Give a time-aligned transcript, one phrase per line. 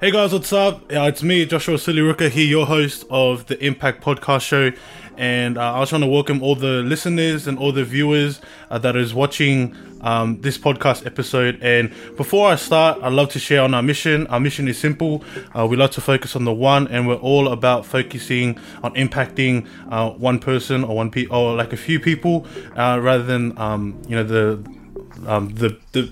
[0.00, 0.90] Hey guys, what's up?
[0.90, 4.72] Yeah, it's me, Joshua Siliruka here, your host of the Impact Podcast Show.
[5.18, 8.40] And uh, I was trying to welcome all the listeners and all the viewers
[8.70, 11.58] uh, that is watching um, this podcast episode.
[11.60, 14.26] And before I start, I'd love to share on our mission.
[14.28, 15.22] Our mission is simple.
[15.54, 19.68] Uh, we love to focus on the one, and we're all about focusing on impacting
[19.90, 24.00] uh, one person or one pe- or like a few people, uh, rather than um,
[24.08, 24.66] you know the
[25.26, 26.10] um, the the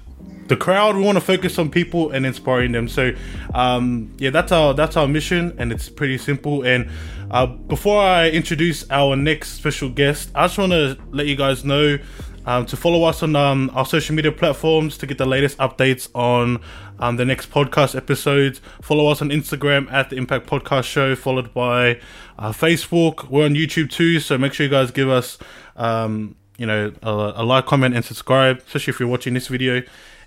[0.48, 0.96] the crowd.
[0.96, 2.88] We want to focus on people and inspiring them.
[2.88, 3.12] So,
[3.54, 6.64] um, yeah, that's our that's our mission, and it's pretty simple.
[6.64, 6.90] And
[7.30, 11.64] uh, before I introduce our next special guest, I just want to let you guys
[11.64, 11.98] know.
[12.46, 16.08] Um, to follow us on um, our social media platforms to get the latest updates
[16.14, 16.62] on
[16.98, 18.62] um, the next podcast episodes.
[18.80, 22.00] Follow us on Instagram at the Impact Podcast Show, followed by
[22.38, 23.28] uh, Facebook.
[23.28, 25.36] We're on YouTube too, so make sure you guys give us,
[25.76, 29.82] um, you know, a, a like, comment, and subscribe, especially if you're watching this video.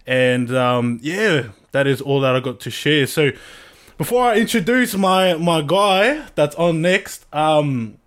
[0.07, 3.07] And um, yeah, that is all that I got to share.
[3.07, 3.31] So
[3.97, 7.97] before I introduce my my guy that's on next, um,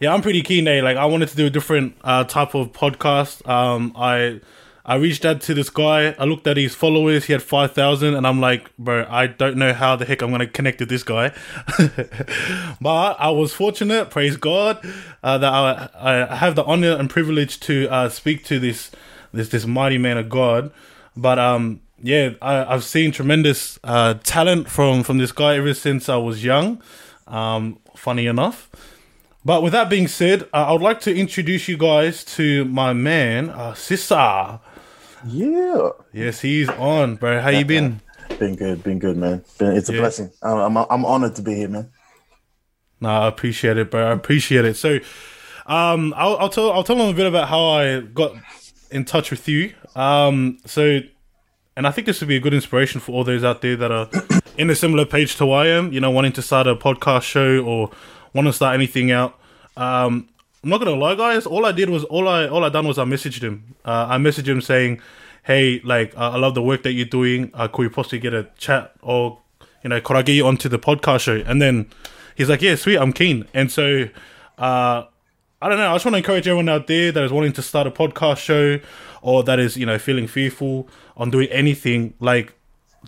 [0.00, 0.66] yeah, I'm pretty keen.
[0.66, 0.82] Eh?
[0.82, 3.46] Like I wanted to do a different uh, type of podcast.
[3.48, 4.40] Um, I
[4.84, 6.16] I reached out to this guy.
[6.18, 7.26] I looked at his followers.
[7.26, 10.30] He had five thousand, and I'm like, bro, I don't know how the heck I'm
[10.30, 11.32] gonna connect with this guy.
[12.80, 14.82] but I was fortunate, praise God,
[15.22, 15.90] uh, that I
[16.30, 18.90] I have the honor and privilege to uh, speak to this
[19.32, 20.72] this this mighty man of God.
[21.16, 26.08] But um, yeah, I, I've seen tremendous uh, talent from from this guy ever since
[26.08, 26.82] I was young.
[27.26, 28.70] Um, funny enough.
[29.44, 32.92] But with that being said, uh, I would like to introduce you guys to my
[32.92, 34.60] man, uh, Sisa.
[35.26, 35.90] Yeah.
[36.12, 37.40] Yes, he's on, bro.
[37.40, 38.00] How you been?
[38.38, 39.44] Been good, been good, man.
[39.58, 40.00] Been, it's a Yeah.
[40.00, 40.30] blessing.
[40.40, 41.90] I'm, I'm I'm honored to be here, man.
[43.00, 44.06] Nah, I appreciate it, bro.
[44.08, 44.76] I appreciate it.
[44.76, 45.00] So,
[45.66, 48.36] um, I'll, I'll tell I'll tell them a bit about how I got
[48.90, 49.72] in touch with you.
[49.94, 51.00] Um, so,
[51.76, 53.90] and I think this would be a good inspiration for all those out there that
[53.90, 54.08] are
[54.56, 55.92] in a similar page to I am.
[55.92, 57.90] You know, wanting to start a podcast show or
[58.34, 59.38] want to start anything out.
[59.76, 60.28] Um,
[60.62, 61.46] I'm not gonna lie, guys.
[61.46, 63.74] All I did was all I all I done was I messaged him.
[63.84, 65.00] Uh, I messaged him saying,
[65.42, 67.50] "Hey, like I love the work that you're doing.
[67.54, 69.38] Uh, could we possibly get a chat or
[69.82, 71.88] you know could I get you onto the podcast show?" And then
[72.36, 74.08] he's like, "Yeah, sweet, I'm keen." And so
[74.58, 75.04] uh,
[75.62, 75.90] I don't know.
[75.90, 78.38] I just want to encourage everyone out there that is wanting to start a podcast
[78.38, 78.80] show
[79.22, 82.14] or that is you know feeling fearful on doing anything.
[82.20, 82.54] Like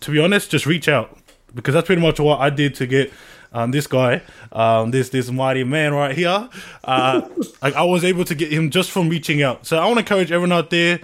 [0.01, 1.17] to be honest, just reach out
[1.55, 3.13] because that's pretty much what I did to get
[3.53, 6.49] um, this guy, um, this this mighty man right here.
[6.85, 7.29] Uh,
[7.63, 9.67] like I was able to get him just from reaching out.
[9.67, 11.01] So I want to encourage everyone out there,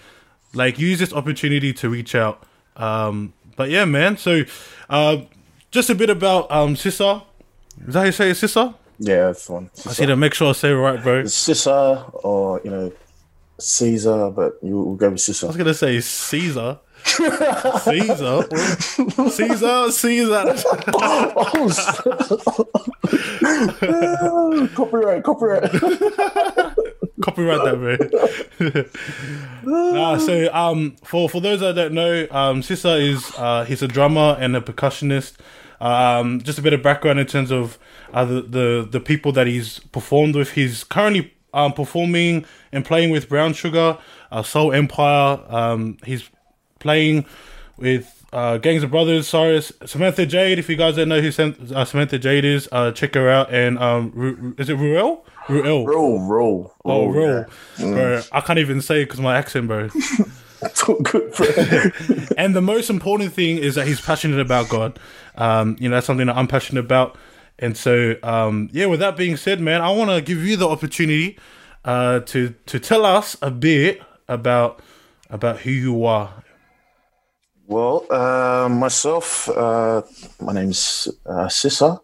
[0.54, 2.42] like use this opportunity to reach out.
[2.76, 4.16] Um, but yeah, man.
[4.16, 4.42] So
[4.90, 5.18] uh,
[5.70, 7.22] just a bit about um, Sisa.
[7.86, 8.74] Is that how you say it, Sisa?
[8.98, 9.70] Yeah, that's the one.
[9.86, 11.20] I see to make sure I say it right, bro.
[11.20, 12.92] It's Sisa or you know
[13.58, 15.46] Caesar, but you will go with Sisa.
[15.46, 16.80] I was gonna say Caesar.
[17.04, 18.44] Caesar.
[19.30, 19.90] Caesar.
[19.90, 20.54] Caesar.
[24.74, 25.72] copyright, copyright.
[27.20, 28.90] Copyright that,
[29.64, 29.92] bro.
[29.92, 33.88] nah, so um, for for those that don't know, um, Sisa is uh, he's a
[33.88, 35.34] drummer and a percussionist.
[35.80, 37.78] Um, just a bit of background in terms of
[38.12, 40.52] uh, the, the the people that he's performed with.
[40.52, 43.98] He's currently um, performing and playing with Brown Sugar,
[44.30, 45.40] uh, Soul Empire.
[45.48, 46.28] Um, he's
[46.78, 47.26] playing
[47.76, 50.58] with uh, Gangs of Brothers, Cyrus, Samantha Jade.
[50.58, 53.52] If you guys don't know who Sam- uh, Samantha Jade is, uh, check her out.
[53.52, 55.24] And um, Ru- is it Ruel?
[55.48, 55.86] Ruel.
[55.86, 56.74] Roll, roll.
[56.84, 57.26] Oh, roll.
[57.26, 57.44] yeah.
[57.76, 57.94] Mm.
[57.94, 59.88] Bro, I can't even say it because my accent, bro.
[60.60, 62.26] It's all good, bro.
[62.36, 64.98] and the most important thing is that he's passionate about God.
[65.36, 67.16] Um, you know, that's something that I'm passionate about.
[67.58, 70.68] And so, um, yeah, with that being said, man, I want to give you the
[70.68, 71.38] opportunity
[71.84, 74.80] uh, to to tell us a bit about
[75.30, 76.44] about who you are.
[77.66, 80.02] Well, uh, myself, uh,
[80.40, 82.00] my name's uh, Sisa,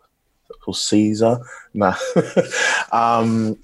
[0.60, 1.38] called Caesar.
[1.72, 1.94] Nah,
[2.92, 3.56] um,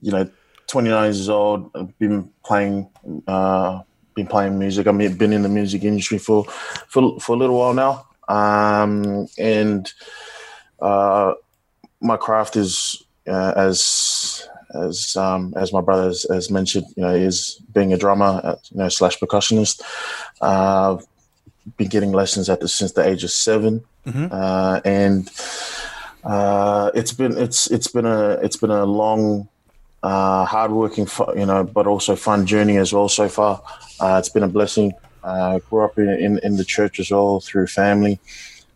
[0.00, 0.30] you know,
[0.68, 1.70] 29 years old.
[1.74, 2.88] I've been playing,
[3.26, 3.80] uh,
[4.14, 4.86] been playing music.
[4.86, 6.44] I mean, been in the music industry for
[6.88, 9.92] for for a little while now, um, and
[10.80, 11.34] uh,
[12.00, 17.14] my craft is uh, as as um, as my brother has, has mentioned, you know,
[17.14, 19.80] is being a drummer, uh, you know, slash percussionist.
[20.40, 20.98] Uh,
[21.76, 24.32] been getting lessons at the since the age of 7 Mhm.
[24.32, 25.28] uh, and
[26.24, 29.48] uh, it's been it's it's been a it's been a long,
[30.02, 31.06] uh, hardworking,
[31.36, 33.60] you know, but also fun journey as well so far.
[34.00, 34.92] Uh, it's been a blessing.
[35.22, 38.18] Uh, grew up in, in in the church as well through family,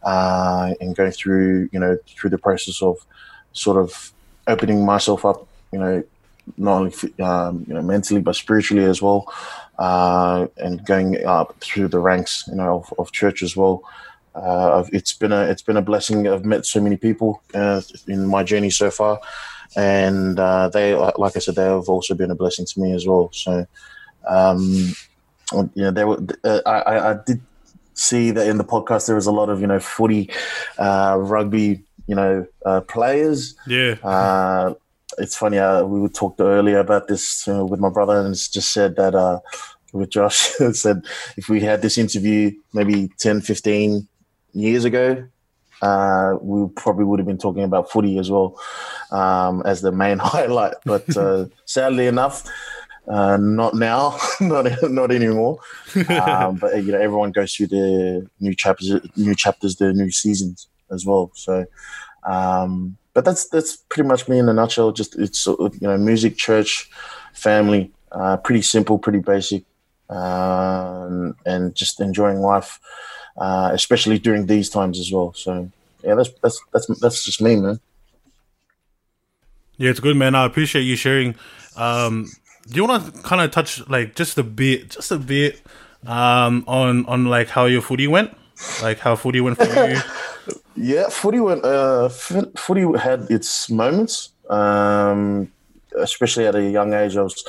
[0.04, 2.96] uh, and go through you know through the process of
[3.52, 4.12] sort of
[4.46, 6.02] opening myself up, you know,
[6.56, 9.32] not only um, you know mentally but spiritually as well,
[9.78, 13.82] uh, and going up through the ranks, you know, of, of church as well.
[14.34, 16.26] uh, it's been a it's been a blessing.
[16.26, 19.20] I've met so many people uh, in my journey so far,
[19.76, 23.06] and uh, they, like I said, they have also been a blessing to me as
[23.06, 23.30] well.
[23.32, 23.66] So,
[24.28, 24.94] um,
[25.52, 26.24] you know, they were.
[26.44, 27.40] Uh, I, I did
[27.94, 30.30] see that in the podcast there was a lot of you know footy,
[30.78, 33.54] uh, rugby, you know, uh, players.
[33.66, 33.96] Yeah.
[34.02, 34.74] Uh,
[35.18, 35.58] it's funny.
[35.58, 39.40] Uh, we talked earlier about this with my brother, and it's just said that uh,
[39.92, 40.36] with Josh
[40.72, 41.04] said
[41.36, 44.08] if we had this interview maybe 10, 15
[44.54, 45.26] years ago,
[45.82, 48.58] uh, we probably would have been talking about footy as well
[49.10, 50.74] um, as the main highlight.
[50.84, 52.48] But uh, sadly enough,
[53.08, 55.58] uh, not now, not not anymore.
[56.08, 60.68] Um, but you know, everyone goes through the new chapters, new chapters, the new seasons
[60.90, 61.30] as well.
[61.34, 61.66] So,
[62.24, 64.92] um, but that's that's pretty much me in a nutshell.
[64.92, 66.90] Just it's you know, music, church,
[67.34, 69.64] family, uh, pretty simple, pretty basic,
[70.08, 72.78] um, and just enjoying life
[73.36, 75.32] uh, especially during these times as well.
[75.34, 75.70] So
[76.04, 77.80] yeah, that's that's that's that's just me, man.
[79.78, 80.34] Yeah, it's good, man.
[80.34, 81.34] I appreciate you sharing.
[81.76, 82.30] Um,
[82.68, 85.60] do you want to kind of touch like just a bit, just a bit
[86.06, 88.36] um, on on like how your footy went,
[88.82, 90.00] like how footy went for you?
[90.76, 91.64] yeah, footy went.
[91.64, 95.50] Uh, footy had its moments, um,
[95.98, 97.16] especially at a young age.
[97.16, 97.44] I was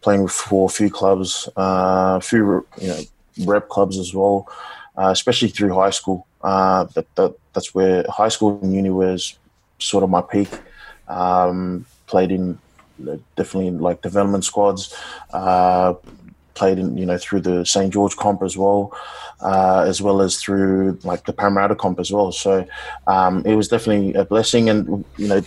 [0.00, 3.00] playing for a few clubs, uh, a few you know
[3.46, 4.48] rep clubs as well
[5.00, 6.26] uh, especially through high school.
[6.42, 9.38] Uh, that, that, that's where high school and uni was
[9.78, 10.48] sort of my peak.
[11.08, 12.58] Um, played in
[13.36, 14.94] definitely in like development squads.
[15.32, 15.94] Uh,
[16.54, 18.92] played in you know through the St George comp as well,
[19.40, 22.32] uh, as well as through like the Parramatta comp as well.
[22.32, 22.66] So
[23.06, 25.40] um, it was definitely a blessing, and you know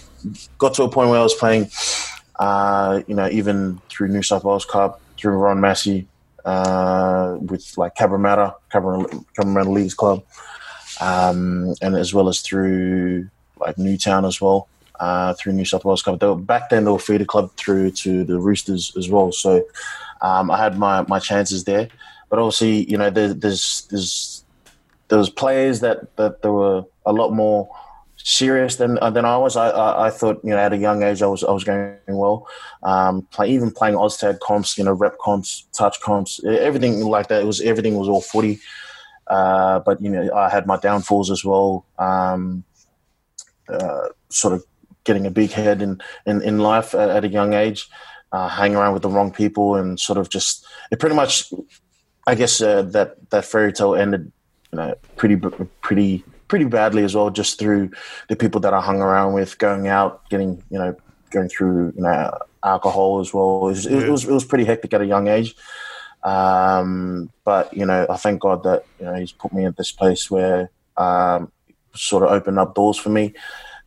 [0.58, 1.70] got to a point where I was playing.
[2.40, 6.08] Uh, you know, even through New South Wales Cup, through Ron Massey,
[6.46, 10.24] uh, with like Cabramatta, Cabramatta Leagues Club,
[11.00, 13.30] um, and as well as through
[13.60, 14.68] like Newtown as well,
[15.00, 16.20] uh, through New South Wales Cup.
[16.20, 19.32] They were, back then they were feeder club through to the Roosters as well.
[19.32, 19.66] So
[20.22, 21.90] um, I had my, my chances there,
[22.30, 24.44] but obviously you know there, there's there's
[25.10, 27.70] there was players that that there were a lot more
[28.18, 29.56] serious than uh, than I was.
[29.56, 31.98] I, I, I thought you know at a young age I was I was going
[32.08, 32.48] well.
[32.84, 37.42] Um, play, even playing OzTag comps, you know, rep comps, touch comps, everything like that.
[37.42, 38.60] It was everything was all footy.
[39.28, 41.86] Uh, but you know, I had my downfalls as well.
[41.98, 42.64] Um,
[43.70, 44.66] uh, sort of
[45.04, 47.90] getting a big head in in, in life at, at a young age,
[48.32, 51.52] uh, hanging around with the wrong people, and sort of just it pretty much.
[52.26, 54.32] I guess uh, that that fairy tale ended,
[54.72, 55.36] you know, pretty
[55.82, 57.92] pretty pretty badly as well, just through
[58.30, 60.96] the people that I hung around with, going out, getting you know,
[61.32, 62.32] going through you know
[62.64, 63.68] alcohol as well.
[63.68, 65.56] It was, it was, it was pretty hectic at a young age.
[66.24, 69.92] Um, but you know, I thank God that you know He's put me in this
[69.92, 71.52] place where um,
[71.94, 73.34] sort of opened up doors for me.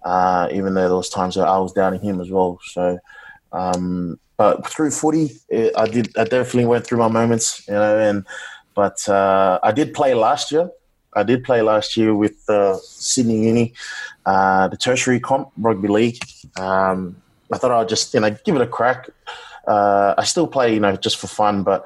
[0.06, 2.60] Uh, even though there was times that I was doubting Him as well.
[2.62, 2.96] So,
[3.50, 6.16] um, but through footy, it, I did.
[6.16, 8.24] I definitely went through my moments, you know, and
[8.76, 10.70] but uh, I did play last year.
[11.14, 13.74] I did play last year with uh, Sydney Uni,
[14.26, 16.18] uh, the tertiary comp rugby league.
[16.56, 17.20] Um,
[17.52, 19.10] I thought I'd just you know give it a crack.
[19.66, 21.84] Uh, I still play you know just for fun, but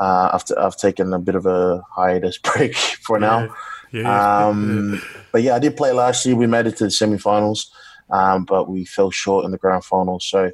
[0.00, 3.44] uh, I've, t- I've taken a bit of a hiatus break for now.
[3.44, 3.54] Yeah.
[3.92, 4.46] Yeah.
[4.50, 5.02] Um,
[5.32, 6.36] but yeah, I did play last year.
[6.36, 7.72] We made it to the semi-finals,
[8.10, 10.18] um, but we fell short in the grand final.
[10.20, 10.50] So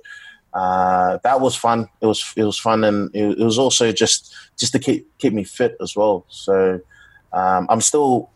[0.53, 1.89] uh, that was fun.
[2.01, 5.33] It was it was fun, and it, it was also just just to keep keep
[5.33, 6.25] me fit as well.
[6.29, 6.81] So
[7.33, 8.31] um, I'm still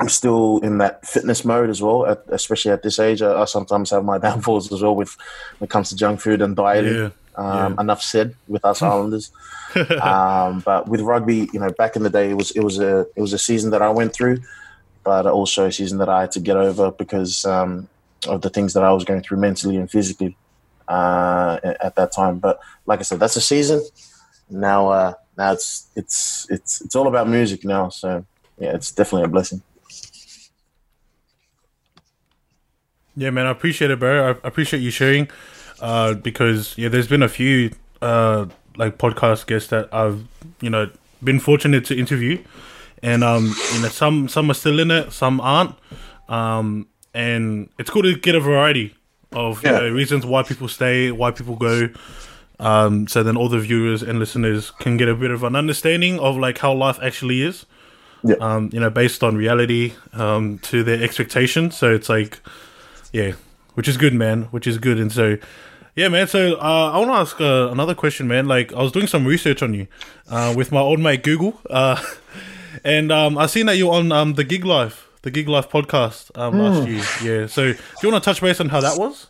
[0.00, 3.22] I'm still in that fitness mode as well, at, especially at this age.
[3.22, 5.16] I, I, sometimes have my downfalls as well with
[5.58, 6.94] when it comes to junk food and dieting.
[6.94, 7.80] Yeah, um, yeah.
[7.80, 9.32] Enough said with us Islanders.
[10.00, 13.06] um, but with rugby, you know, back in the day, it was it was a
[13.16, 14.40] it was a season that I went through,
[15.04, 17.88] but also a season that I had to get over because um,
[18.28, 20.36] of the things that I was going through mentally and physically
[20.88, 22.38] uh, at that time.
[22.38, 23.82] But like I said, that's a season.
[24.50, 27.88] Now, uh, now it's it's it's it's all about music now.
[27.88, 28.24] So
[28.58, 29.62] yeah, it's definitely a blessing.
[33.14, 34.30] Yeah, man, I appreciate it, bro.
[34.30, 35.28] I appreciate you sharing,
[35.82, 37.70] uh, because yeah, there's been a few
[38.00, 38.46] uh
[38.76, 40.24] like podcast guests that I've
[40.60, 40.90] you know
[41.22, 42.42] been fortunate to interview,
[43.02, 45.74] and um, you know some some are still in it, some aren't,
[46.28, 48.96] um, and it's cool to get a variety
[49.32, 49.72] of yeah.
[49.72, 51.88] you know, reasons why people stay, why people go,
[52.62, 56.20] um, so then all the viewers and listeners can get a bit of an understanding
[56.20, 57.66] of like how life actually is.
[58.24, 58.36] Yeah.
[58.36, 61.76] Um, you know, based on reality, um, to their expectations.
[61.76, 62.38] So it's like,
[63.12, 63.32] yeah,
[63.74, 64.44] which is good, man.
[64.52, 65.00] Which is good.
[65.00, 65.38] And so,
[65.94, 66.26] yeah, man.
[66.26, 68.46] So uh, I want to ask uh, another question, man.
[68.46, 69.86] Like I was doing some research on you
[70.30, 72.02] uh, with my old mate Google, uh,
[72.84, 76.30] and um, I seen that you're on um, the Gig Life, the Gig Life podcast
[76.38, 76.92] um, last Hmm.
[77.24, 77.40] year.
[77.40, 77.46] Yeah.
[77.46, 79.28] So do you want to touch base on how that was?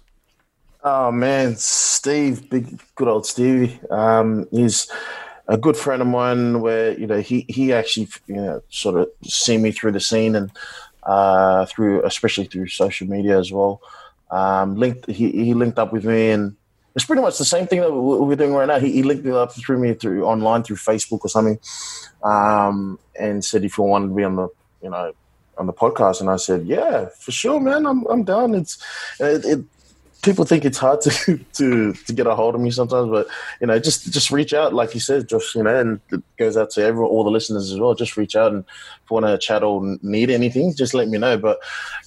[0.85, 3.79] Oh man, Steve, big good old Stevie.
[3.91, 4.91] Um, he's
[5.49, 6.61] a good friend of mine.
[6.61, 10.35] Where you know he he actually you know sort of seen me through the scene
[10.35, 10.51] and
[11.05, 13.81] uh, through especially through social media as well.
[14.33, 16.57] Um, linked he, he linked up with me and
[16.95, 18.79] it's pretty much the same thing that we- we're doing right now.
[18.79, 21.59] He, he linked me up through me through online through Facebook or something,
[22.23, 24.49] um, and said if you wanted to be on the
[24.83, 25.13] you know
[25.59, 27.87] on the podcast, and I said yeah for sure, man.
[27.87, 28.55] I'm I'm down.
[28.55, 28.83] It's
[29.21, 29.65] it, it
[30.23, 33.27] people think it's hard to to to get a hold of me sometimes, but
[33.61, 35.55] you know, just just reach out, like you said, Josh.
[35.55, 37.95] You know, and it goes out to everyone, all the listeners as well.
[37.95, 41.19] Just reach out, and if you want to chat or need anything, just let me
[41.19, 41.37] know.
[41.37, 41.59] But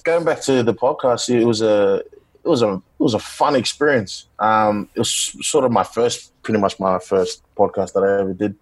[0.04, 2.02] going back to the podcast, it was a
[2.46, 4.28] it was a it was a fun experience.
[4.38, 5.10] Um, it was
[5.42, 8.54] sort of my first, pretty much my first podcast that I ever did.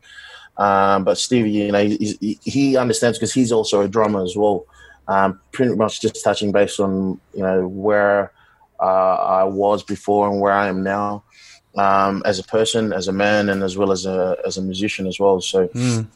[0.56, 4.64] Um, but Stevie, you know, he, he, understands because he's also a drummer as well.
[5.06, 8.32] Um, pretty much just touching base on you know where
[8.80, 11.24] uh, I was before and where I am now,
[11.76, 15.06] um, as a person, as a man, and as well as a as a musician
[15.06, 15.40] as well.
[15.42, 16.06] So Mm.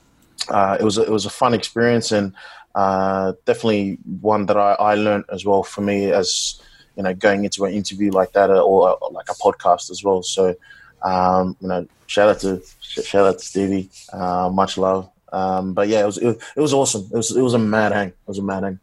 [0.48, 2.32] uh, it was a, it was a fun experience and
[2.75, 6.60] uh, definitely one that I, I learned as well for me as
[6.98, 10.04] you know going into an interview like that uh, or, or like a podcast as
[10.04, 10.22] well.
[10.22, 10.54] So
[11.02, 15.08] um, you know, shout out to shout out to Stevie, uh, much love.
[15.32, 17.08] Um, but yeah, it was, it was it was awesome.
[17.12, 18.08] It was it was a mad hang.
[18.08, 18.80] It was a mad hang.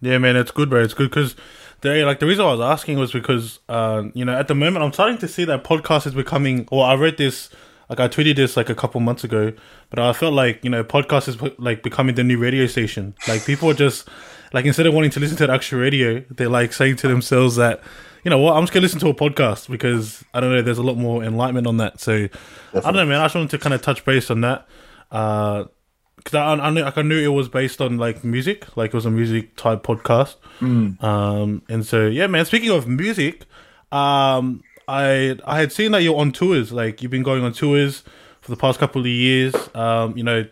[0.00, 0.82] Yeah, man, it's good, bro.
[0.82, 1.36] It's good because
[1.82, 4.84] the like the reason I was asking was because uh, you know at the moment
[4.84, 6.68] I'm starting to see that podcast is becoming.
[6.70, 7.50] Or I read this,
[7.88, 9.52] like I tweeted this like a couple months ago,
[9.88, 13.14] but I felt like you know podcast is like becoming the new radio station.
[13.28, 14.08] Like people are just
[14.52, 17.56] like instead of wanting to listen to the actual radio, they're like saying to themselves
[17.56, 17.80] that.
[18.22, 18.54] You know what?
[18.54, 20.60] I'm just gonna listen to a podcast because I don't know.
[20.60, 22.00] There's a lot more enlightenment on that.
[22.00, 22.28] So
[22.74, 23.18] I don't know, man.
[23.20, 24.68] I just wanted to kind of touch base on that.
[25.10, 25.64] Uh,
[26.16, 28.94] because I, I knew like I knew it was based on like music, like it
[28.94, 30.36] was a music type podcast.
[31.02, 32.44] Um, and so yeah, man.
[32.44, 33.46] Speaking of music,
[33.90, 36.72] um, I I had seen that you're on tours.
[36.72, 38.02] Like you've been going on tours
[38.42, 39.54] for the past couple of years.
[39.74, 40.46] Um, you know,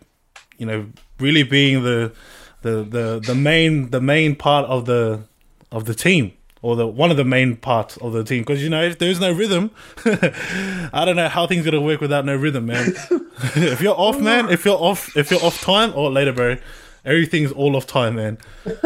[0.56, 0.86] you know,
[1.20, 2.12] really being the
[2.62, 5.22] the the the main the main part of the
[5.70, 8.42] of the team or the one of the main parts of the team.
[8.42, 9.70] Because you know if there's no rhythm
[10.04, 12.94] i don't know how things gonna work without no rhythm man.
[13.54, 16.56] If you're off man if you're off if you're off time or later bro.
[17.04, 18.38] Everything's all off time man.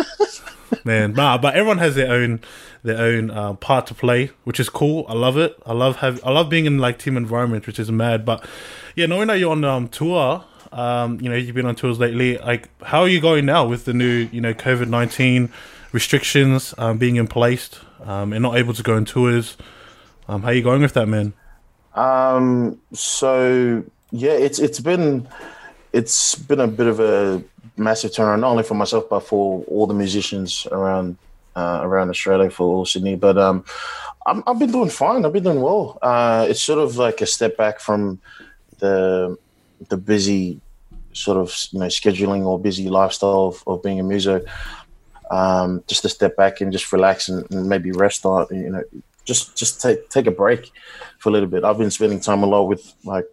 [0.85, 2.41] Man nah but everyone has their own
[2.83, 5.05] their own uh, part to play which is cool.
[5.09, 5.55] I love it.
[5.67, 8.25] I love have i love being in like team environment which is mad.
[8.25, 8.45] But
[8.97, 12.39] yeah knowing that you're on um, tour um, you know you've been on tours lately
[12.39, 15.51] like how are you going now with the new you know covid-19
[15.93, 17.71] restrictions um, being in place
[18.05, 19.57] um, and not able to go on tours
[20.29, 21.33] um, how are you going with that man
[21.95, 25.29] Um, so yeah, it's it's been
[25.93, 27.43] it's been a bit of a
[27.77, 31.17] massive turnaround, not only for myself but for all the musicians around
[31.57, 33.17] uh, around Australia, for all Sydney.
[33.17, 33.65] But um,
[34.27, 35.25] I'm, I've been doing fine.
[35.25, 35.99] I've been doing well.
[36.01, 38.21] Uh, it's sort of like a step back from
[38.79, 39.37] the
[39.89, 40.61] the busy
[41.13, 44.45] sort of you know scheduling or busy lifestyle of, of being a muso.
[45.31, 48.83] Um, just to step back and just relax and, and maybe rest on you know
[49.25, 50.71] just just take take a break
[51.19, 51.65] for a little bit.
[51.65, 53.27] I've been spending time a lot with like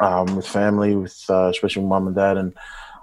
[0.00, 2.54] um, with family, with uh, especially mum and dad, and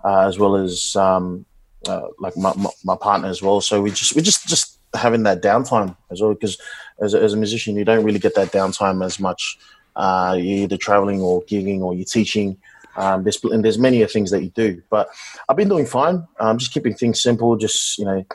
[0.04, 1.46] uh, as well as um,
[1.88, 3.62] uh, like my, my, my partner as well.
[3.62, 6.60] So we just we just just having that downtime as well because
[7.00, 9.58] as as a musician you don't really get that downtime as much.
[10.00, 12.58] Uh, you're either traveling or gigging or you're teaching.
[12.96, 15.10] Um, there's and there's many of things that you do, but
[15.48, 16.26] I've been doing fine.
[16.40, 17.58] I'm just keeping things simple.
[17.58, 18.26] Just you know,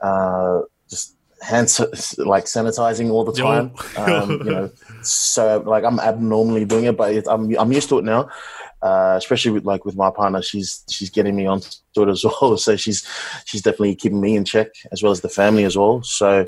[0.00, 1.86] uh, just hand sa-
[2.18, 3.72] like sanitizing all the time.
[3.96, 4.70] Um, you know,
[5.02, 8.30] so like I'm abnormally doing it, but it, I'm I'm used to it now.
[8.80, 12.56] Uh, especially with like with my partner, she's she's getting me onto it as well.
[12.66, 13.04] So she's
[13.44, 16.02] she's definitely keeping me in check as well as the family as well.
[16.04, 16.44] So,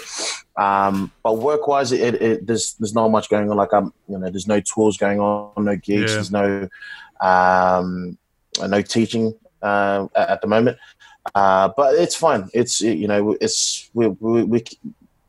[0.56, 3.56] um, but work wise, it, it there's there's not much going on.
[3.56, 6.14] Like I'm you know there's no tours going on, no gigs, Yeah.
[6.14, 6.68] there's no
[7.20, 8.16] um,
[8.64, 10.78] no teaching uh, at, at the moment.
[11.34, 12.48] Uh, but it's fine.
[12.54, 14.62] It's you know it's we're we're, we're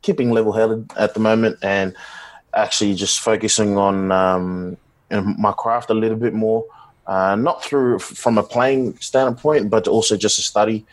[0.03, 1.95] keeping level headed at the moment and
[2.53, 4.77] actually just focusing on um,
[5.09, 6.65] my craft a little bit more.
[7.11, 10.85] Uh, not through from a playing standpoint, but also just a study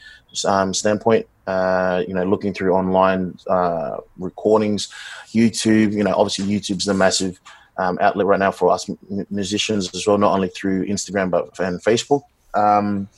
[0.44, 1.24] um, standpoint.
[1.46, 4.88] Uh, you know, looking through online uh, recordings,
[5.28, 5.92] YouTube.
[5.92, 7.38] You know, obviously YouTube's the massive
[7.76, 8.90] um, outlet right now for us
[9.30, 12.22] musicians as well, not only through Instagram but and Facebook.
[12.52, 13.08] Um,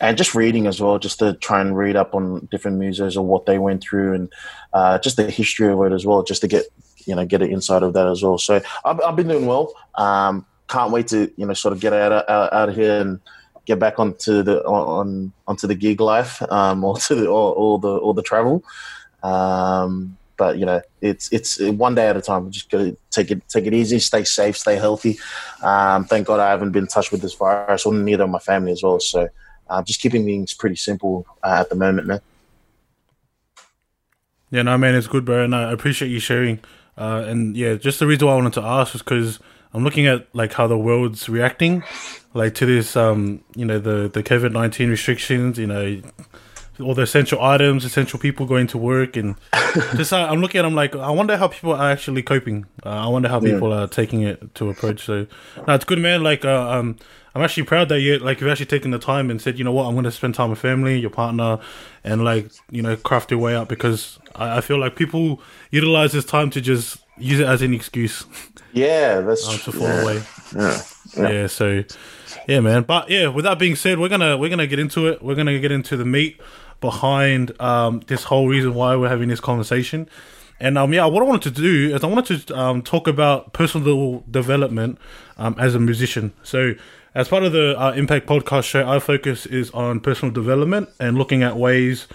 [0.00, 3.22] and just reading as well, just to try and read up on different musos or
[3.22, 4.32] what they went through, and
[4.72, 6.66] uh, just the history of it as well, just to get
[7.06, 8.38] you know get an insight of that as well.
[8.38, 9.74] So I've, I've been doing well.
[9.96, 13.00] Um, can't wait to you know sort of get out of, out, out of here
[13.00, 13.20] and
[13.68, 17.88] get back onto the on onto the gig life um, or to the or, the
[17.88, 18.64] or the travel.
[19.22, 22.44] Um, but you know, it's it's one day at a time.
[22.44, 25.18] We're just gotta take it take it easy, stay safe, stay healthy.
[25.62, 28.72] Um, thank God I haven't been touched with this virus, or neither of my family
[28.72, 29.00] as well.
[29.00, 29.28] So,
[29.68, 32.20] uh, just keeping things pretty simple uh, at the moment, man.
[34.50, 36.60] Yeah, no, man, it's good, bro, and I appreciate you sharing.
[36.96, 39.40] Uh, and yeah, just the reason why I wanted to ask was because
[39.74, 41.82] I'm looking at like how the world's reacting,
[42.34, 46.00] like to this, um, you know, the the COVID nineteen restrictions, you know,
[46.80, 49.36] all the essential items, essential people going to work, and
[49.96, 52.66] just uh, I'm looking at, I'm like, I wonder how people are actually coping.
[52.84, 55.04] Uh, I wonder how people are taking it to approach.
[55.04, 55.26] So,
[55.66, 56.22] no, it's good, man.
[56.22, 56.96] Like, uh, um,
[57.34, 59.72] I'm actually proud that you like you've actually taken the time and said, you know
[59.72, 61.58] what, I'm going to spend time with family, your partner,
[62.04, 66.12] and like you know craft your way out because I, I feel like people utilize
[66.12, 68.24] this time to just use it as an excuse.
[68.72, 70.02] Yeah, that's um, to fall yeah.
[70.02, 70.22] away.
[70.54, 70.82] Yeah.
[71.16, 71.30] yeah.
[71.30, 71.84] yeah, so
[72.46, 72.82] yeah, man.
[72.82, 75.22] But yeah, with that being said, we're gonna we're gonna get into it.
[75.22, 76.40] We're gonna get into the meat
[76.80, 80.08] behind um, this whole reason why we're having this conversation.
[80.60, 83.52] And um, yeah, what I wanted to do is I wanted to um, talk about
[83.52, 84.98] personal development
[85.36, 86.32] um, as a musician.
[86.42, 86.74] So,
[87.14, 91.16] as part of the uh, Impact Podcast show, our focus is on personal development and
[91.16, 92.06] looking at ways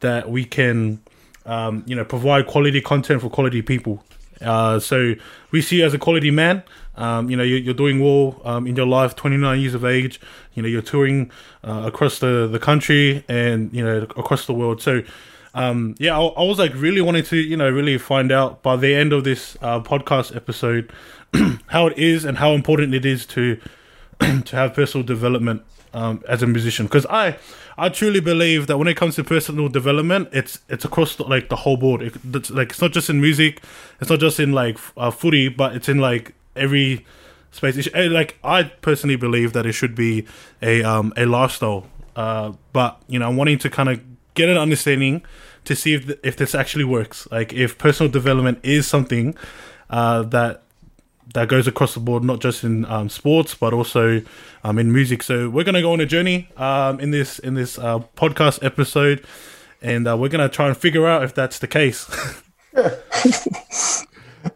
[0.00, 1.00] that we can,
[1.46, 4.04] um, you know, provide quality content for quality people.
[4.40, 5.14] Uh, so
[5.50, 6.62] we see you as a quality man.
[6.96, 9.14] Um, you know, you're, you're doing well um, in your life.
[9.16, 10.20] 29 years of age.
[10.54, 11.30] You know, you're touring
[11.64, 14.82] uh, across the the country and you know across the world.
[14.82, 15.02] So.
[15.54, 18.76] Um, yeah, I, I, was like really wanting to, you know, really find out by
[18.76, 20.92] the end of this uh, podcast episode
[21.68, 23.58] how it is and how important it is to
[24.20, 25.62] to have personal development
[25.96, 26.86] um, as a musician.
[26.86, 27.38] Because I,
[27.78, 31.48] I truly believe that when it comes to personal development, it's it's across the, like
[31.48, 32.02] the whole board.
[32.02, 33.62] It, it's, like it's not just in music,
[34.00, 37.04] it's not just in like uh, footy, but it's in like every
[37.50, 37.88] space.
[37.94, 40.26] Eh, like I personally believe that it should be
[40.62, 41.86] a um a lifestyle.
[42.14, 44.00] Uh, but you know, I'm wanting to kind of
[44.34, 45.22] get an understanding
[45.64, 47.26] to see if if this actually works.
[47.30, 49.34] Like if personal development is something
[49.88, 50.62] uh, that
[51.34, 54.22] that goes across the board, not just in um, sports but also
[54.64, 55.22] um, in music.
[55.22, 59.24] So we're gonna go on a journey um, in this in this uh, podcast episode,
[59.82, 62.06] and uh, we're gonna try and figure out if that's the case.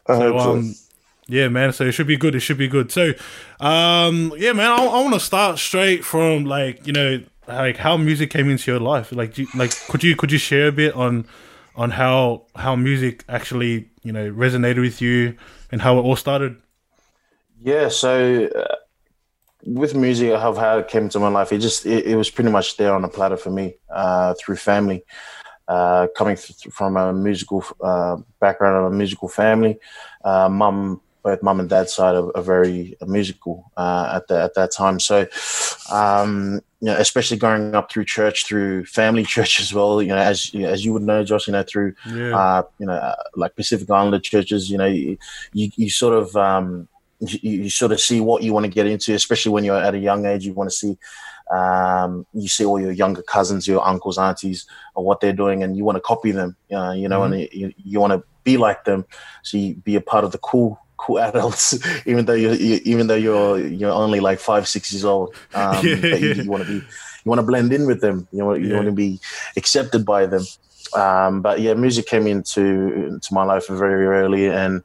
[0.07, 0.75] so, um,
[1.27, 1.73] yeah, man.
[1.73, 2.35] So it should be good.
[2.35, 2.93] It should be good.
[2.93, 3.13] So,
[3.61, 4.71] um, yeah, man.
[4.71, 8.71] I, I want to start straight from like you know like how music came into
[8.71, 9.13] your life.
[9.13, 11.27] Like, you, like could you could you share a bit on
[11.81, 15.37] on how how music actually you know resonated with you
[15.73, 16.53] and how it all started?
[17.61, 17.89] Yeah.
[17.89, 18.47] So.
[18.47, 18.77] Uh,
[19.67, 22.51] with music, how how it came into my life, it just it, it was pretty
[22.51, 25.05] much there on a platter for me uh, through family.
[25.69, 29.79] Uh, coming from a musical uh, background of a musical family,
[30.25, 34.55] uh, mum both mum and dad's side are, are very musical uh, at the, at
[34.55, 34.99] that time.
[34.99, 35.27] So,
[35.93, 40.03] um, you know, especially growing up through church, through family church as well.
[40.03, 42.37] You know, as as you would know, Josh, you know, through yeah.
[42.37, 44.71] uh, you know, uh, like Pacific Islander churches.
[44.71, 45.19] You know, you
[45.53, 46.89] you, you sort of um,
[47.21, 49.95] you, you, sort of see what you want to get into, especially when you're at
[49.95, 50.45] a young age.
[50.47, 50.99] You want to see.
[51.53, 55.77] Um, you see all your younger cousins, your uncles, aunties, or what they're doing, and
[55.77, 56.57] you want to copy them.
[56.73, 57.33] Uh, you know, mm-hmm.
[57.33, 59.05] and you, you want to be like them,
[59.43, 63.07] so you be a part of the cool cool adults, even though you're you, even
[63.07, 65.35] though you're you're only like five six years old.
[65.55, 68.29] Um, yeah, you, you want to be you want to blend in with them.
[68.33, 68.77] You want you yeah.
[68.77, 69.21] want to be
[69.57, 70.45] accepted by them.
[70.95, 74.83] Um, but yeah, music came into into my life very early, and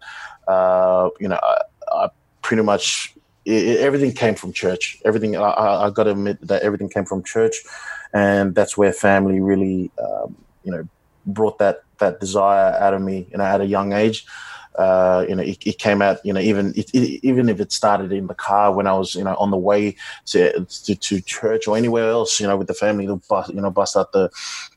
[0.48, 2.10] uh, you know, I, I
[2.42, 3.14] pretty much
[3.46, 4.98] it, everything came from church.
[5.06, 7.56] Everything I, I got to admit that everything came from church,
[8.14, 10.88] and that's where family really, um, you know,
[11.26, 14.26] brought that that desire out of me, you know, at a young age
[14.78, 17.72] uh, you know, it, it, came out, you know, even it, it, even if it
[17.72, 19.96] started in the car when I was, you know, on the way
[20.28, 23.62] to, to, to church or anywhere else, you know, with the family, they'll bust, you
[23.62, 24.30] know, bust out the,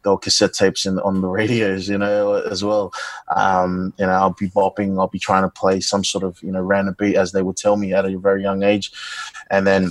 [0.03, 2.93] the cassette tapes in, on the radios, you know, as well.
[3.35, 6.53] Um, you know, I'll be bopping, I'll be trying to play some sort of, you
[6.53, 8.93] know, random beat as they would tell me at a very young age.
[9.51, 9.91] And then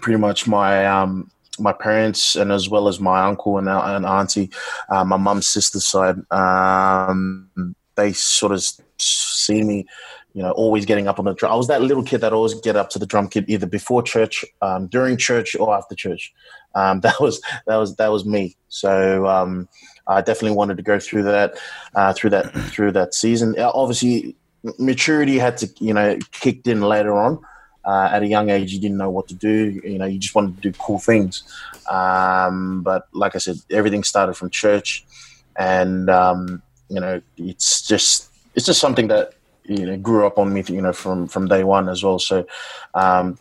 [0.00, 4.50] pretty much my, um, my parents and as well as my uncle and, and auntie,
[4.88, 8.64] uh, my mum's sister's side, um, they sort of
[8.98, 9.86] see me,
[10.34, 11.52] you know, always getting up on the drum.
[11.52, 14.02] I was that little kid that always get up to the drum kit either before
[14.02, 16.32] church, um, during church, or after church.
[16.74, 18.56] Um, that was that was that was me.
[18.68, 19.68] So um,
[20.06, 21.58] I definitely wanted to go through that
[21.94, 23.58] uh, through that through that season.
[23.58, 24.36] Uh, obviously,
[24.78, 27.40] maturity had to you know kicked in later on.
[27.84, 29.80] Uh, at a young age, you didn't know what to do.
[29.84, 31.44] You know, you just wanted to do cool things.
[31.88, 35.04] Um, but like I said, everything started from church,
[35.56, 40.52] and um, you know, it's just it's just something that you know grew up on
[40.52, 42.18] me, you know, from from day one as well.
[42.18, 42.46] So.
[42.94, 43.38] Um,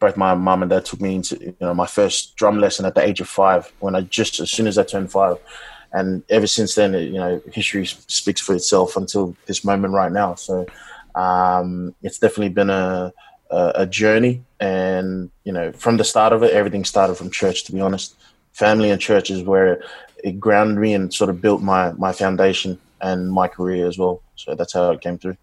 [0.00, 2.94] both my mum and dad took me into you know my first drum lesson at
[2.94, 5.38] the age of five when I just as soon as I turned five,
[5.92, 10.34] and ever since then you know history speaks for itself until this moment right now.
[10.34, 10.66] So
[11.14, 13.12] um, it's definitely been a,
[13.50, 17.64] a, a journey, and you know from the start of it, everything started from church.
[17.64, 18.14] To be honest,
[18.52, 19.82] family and church is where
[20.24, 24.22] it grounded me and sort of built my my foundation and my career as well.
[24.34, 25.36] So that's how it came through.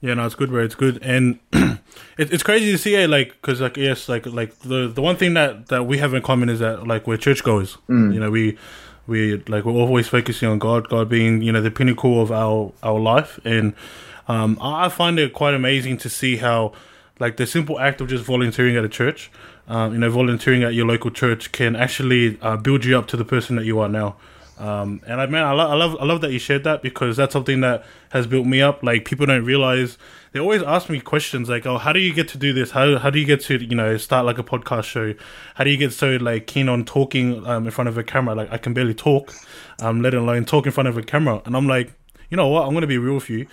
[0.00, 0.64] Yeah, no, it's good, bro.
[0.64, 1.78] It's good, and it,
[2.18, 5.34] it's crazy to see it, like, because, like, yes, like, like the the one thing
[5.34, 7.78] that that we have in common is that, like, we're churchgoers.
[7.88, 8.12] Mm.
[8.12, 8.58] You know, we
[9.06, 12.72] we like we're always focusing on God, God being, you know, the pinnacle of our
[12.82, 13.74] our life, and
[14.28, 16.72] um, I find it quite amazing to see how,
[17.18, 19.30] like, the simple act of just volunteering at a church,
[19.68, 23.16] um, you know, volunteering at your local church can actually uh, build you up to
[23.16, 24.16] the person that you are now.
[24.58, 27.16] Um, and I man, I, lo- I love I love that you shared that because
[27.16, 28.84] that's something that has built me up.
[28.84, 29.98] Like people don't realize
[30.30, 32.70] they always ask me questions like, "Oh, how do you get to do this?
[32.70, 35.14] How how do you get to you know start like a podcast show?
[35.54, 38.36] How do you get so like keen on talking um, in front of a camera?
[38.36, 39.32] Like I can barely talk,
[39.80, 41.92] um, let alone talk in front of a camera." And I'm like,
[42.30, 42.66] you know what?
[42.66, 43.48] I'm gonna be real with you.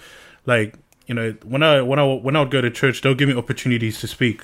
[0.45, 0.75] Like
[1.07, 3.35] you know when I when I when I would go to church, they'll give me
[3.35, 4.43] opportunities to speak,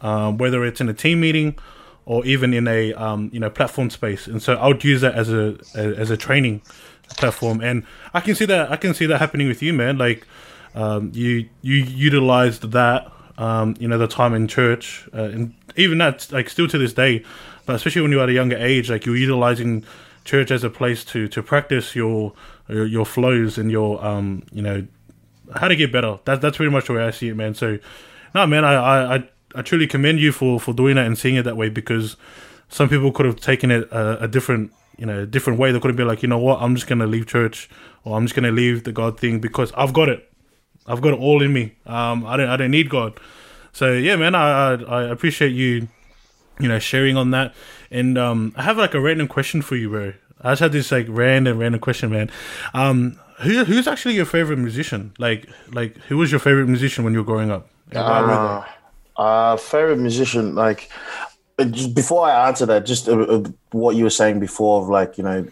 [0.00, 1.56] um, whether it's in a team meeting
[2.04, 4.26] or even in a um, you know platform space.
[4.26, 6.62] And so I would use that as a, as a training
[7.16, 7.60] platform.
[7.60, 9.98] And I can see that I can see that happening with you, man.
[9.98, 10.26] Like
[10.74, 15.98] um, you you utilized that um, you know the time in church, uh, and even
[15.98, 17.24] that like still to this day.
[17.64, 19.84] But especially when you're at a younger age, like you're utilizing
[20.24, 22.32] church as a place to to practice your
[22.68, 24.86] your, your flows and your um you know
[25.54, 26.18] how to get better.
[26.24, 27.54] That's that's pretty much the way I see it, man.
[27.54, 27.78] So,
[28.34, 31.42] no, man, I, I, I truly commend you for for doing that and seeing it
[31.42, 32.16] that way because
[32.68, 35.72] some people could have taken it a, a different you know different way.
[35.72, 37.68] They could have been like, you know what, I'm just gonna leave church
[38.04, 40.30] or I'm just gonna leave the God thing because I've got it.
[40.86, 41.76] I've got it all in me.
[41.86, 43.18] Um, I don't I don't need God.
[43.72, 45.88] So yeah, man, I I, I appreciate you,
[46.58, 47.54] you know, sharing on that.
[47.90, 50.12] And um, I have like a random question for you, bro.
[50.40, 52.30] I just had this like random random question, man.
[52.74, 55.12] Um, who who's actually your favorite musician?
[55.18, 57.68] Like like who was your favorite musician when you were growing up?
[57.94, 58.64] Uh,
[59.16, 60.90] uh, favorite musician, like
[61.70, 65.18] just before I answer that, just uh, uh, what you were saying before of like
[65.18, 65.46] you know,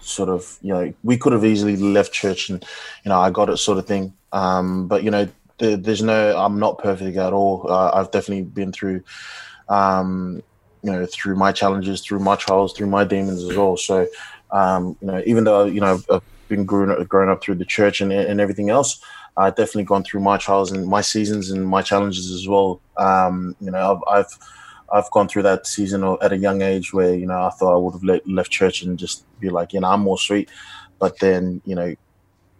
[0.00, 2.64] sort of you know, we could have easily left church and
[3.04, 4.14] you know I got it sort of thing.
[4.32, 7.66] Um, but you know, there, there's no, I'm not perfect at all.
[7.70, 9.02] Uh, I've definitely been through,
[9.68, 10.42] um,
[10.82, 13.76] you know, through my challenges, through my trials, through my demons as well.
[13.76, 14.08] So,
[14.50, 17.64] um, you know, even though you know I've been grown up, grown up through the
[17.64, 19.00] church and and everything else.
[19.36, 22.82] I've definitely gone through my trials and my seasons and my challenges as well.
[22.98, 24.38] Um, you know, I've, I've
[24.92, 27.78] I've gone through that season at a young age where you know I thought I
[27.78, 30.50] would have left church and just be like, you know, I'm more sweet.
[31.00, 31.94] But then, you know,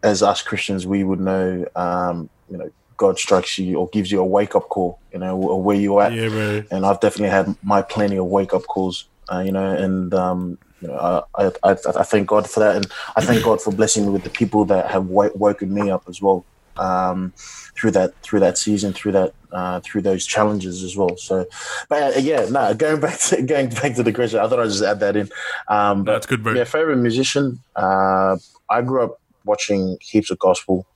[0.02, 4.20] as us Christians, we would know, um, you know, God strikes you or gives you
[4.20, 6.12] a wake up call, you know, where you at.
[6.12, 6.66] Yeah, right.
[6.70, 10.58] And I've definitely had my plenty of wake up calls, uh, you know, and um,
[10.80, 14.06] you know, I, I, I thank God for that, and I thank God for blessing
[14.06, 16.44] me with the people that have w- woken me up as well
[16.76, 17.32] um,
[17.76, 21.16] through that through that season, through that uh, through those challenges as well.
[21.16, 21.46] So,
[21.88, 24.68] but uh, yeah, no, going back to going back to the question, I thought I'd
[24.68, 25.28] just add that in.
[25.68, 26.54] Um, That's good, bro.
[26.54, 27.60] Yeah, favorite musician.
[27.76, 28.36] Uh,
[28.70, 30.86] I grew up watching heaps of gospel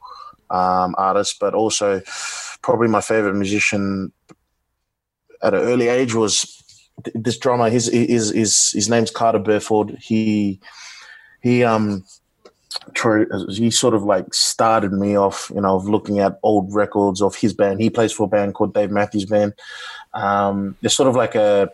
[0.51, 2.03] um, artists, but also
[2.63, 4.13] probably my favorite musician
[5.43, 6.63] at an early age was
[7.15, 7.69] this drummer.
[7.69, 9.99] His his his his name's Carter Beauford.
[10.01, 10.61] He
[11.41, 12.05] he um
[13.49, 17.35] he sort of like started me off, you know, of looking at old records of
[17.37, 17.81] his band.
[17.81, 19.55] He plays for a band called Dave Matthews Band.
[20.15, 21.71] Um, they're sort of like a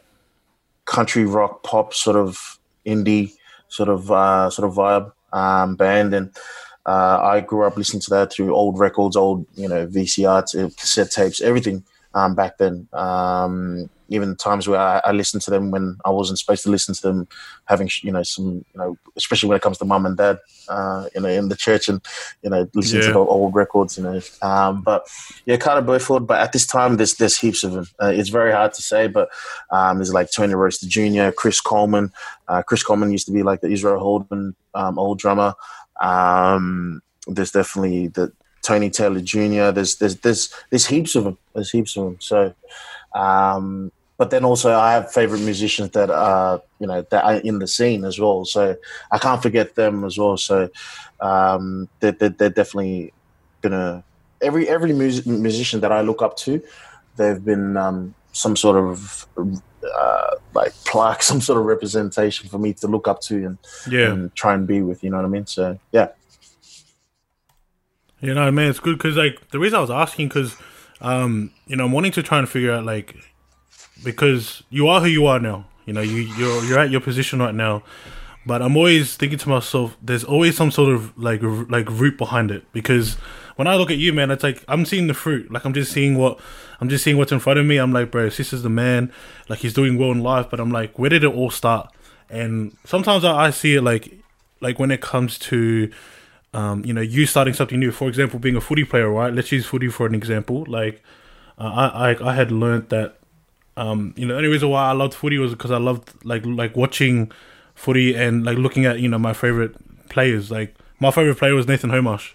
[0.85, 3.33] country rock pop sort of indie
[3.69, 6.31] sort of uh, sort of vibe um, band, and
[6.87, 11.11] uh, I grew up listening to that through old records, old you know VCR, cassette
[11.11, 11.85] tapes, everything
[12.15, 12.89] um, back then.
[12.93, 16.95] Um, even times where I, I, listened to them when I wasn't supposed to listen
[16.95, 17.29] to them,
[17.65, 21.07] having you know some you know especially when it comes to mum and dad, uh,
[21.15, 22.01] you know in the church and
[22.43, 23.09] you know listening yeah.
[23.09, 24.21] to the old records, you know.
[24.43, 25.07] Um, but
[25.47, 26.27] yeah, Carter Beauford.
[26.27, 27.87] But at this time, there's there's heaps of them.
[28.01, 29.29] Uh, it's very hard to say, but
[29.71, 32.13] um, there's like Tony Royster Jr., Chris Coleman.
[32.49, 35.55] Uh, Chris Coleman used to be like the Israel Houghton um, old drummer.
[36.01, 39.71] Um, there's definitely the Tony Taylor Jr.
[39.71, 41.39] There's there's there's there's heaps of them.
[41.55, 42.17] There's heaps of them.
[42.21, 42.55] So,
[43.15, 47.59] um, but then also I have favorite musicians that are you know that are in
[47.59, 48.45] the scene as well.
[48.45, 48.77] So
[49.11, 50.37] I can't forget them as well.
[50.37, 50.71] So
[51.21, 53.13] um, they're, they're, they're definitely
[53.63, 54.05] gonna
[54.41, 56.63] every every music, musician that I look up to,
[57.17, 62.75] they've been um, some sort of uh, like plaque, some sort of representation for me
[62.75, 63.59] to look up to and,
[63.91, 64.13] yeah.
[64.13, 65.03] and try and be with.
[65.03, 65.47] You know what I mean?
[65.47, 66.11] So yeah.
[68.21, 70.55] You know, man, it's good because like the reason I was asking because,
[71.01, 73.17] um, you know, I'm wanting to try and figure out like
[74.05, 75.67] because you are who you are now.
[75.87, 77.83] You know, you you're you're at your position right now,
[78.47, 82.51] but I'm always thinking to myself, there's always some sort of like like root behind
[82.51, 83.15] it because
[83.57, 85.51] when I look at you, man, it's like I'm seeing the fruit.
[85.51, 86.41] Like I'm just seeing what
[86.81, 87.79] I'm just seeing what's in front of me.
[87.79, 89.13] I'm like, bro, this is the man.
[89.49, 91.93] Like he's doing well in life, but I'm like, where did it all start?
[92.31, 94.13] And sometimes I, I see it like
[94.61, 95.91] like when it comes to
[96.55, 97.91] um, you know, you starting something new.
[97.91, 99.33] For example, being a footy player, right?
[99.33, 100.65] Let's use footy for an example.
[100.69, 101.03] Like,
[101.59, 103.19] uh, I, I I had learned that,
[103.77, 106.45] um, you know, the only reason why I loved footy was because I loved like
[106.45, 107.33] like watching
[107.75, 109.75] footy and like looking at you know my favorite
[110.09, 110.51] players.
[110.51, 112.33] Like my favorite player was Nathan Haumash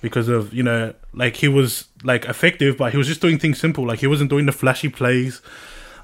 [0.00, 3.60] because of you know like he was like effective, but he was just doing things
[3.60, 3.86] simple.
[3.86, 5.40] Like he wasn't doing the flashy plays,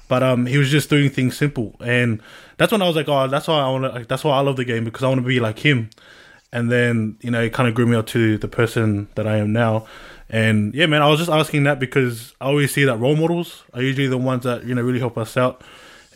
[0.07, 2.21] but um he was just doing things simple, and
[2.57, 3.89] that's when I was like, oh, that's why I want to.
[3.89, 5.89] Like, that's why I love the game because I want to be like him.
[6.51, 9.37] And then you know it kind of grew me up to the person that I
[9.37, 9.85] am now.
[10.29, 13.63] And yeah, man, I was just asking that because I always see that role models
[13.73, 15.63] are usually the ones that you know really help us out.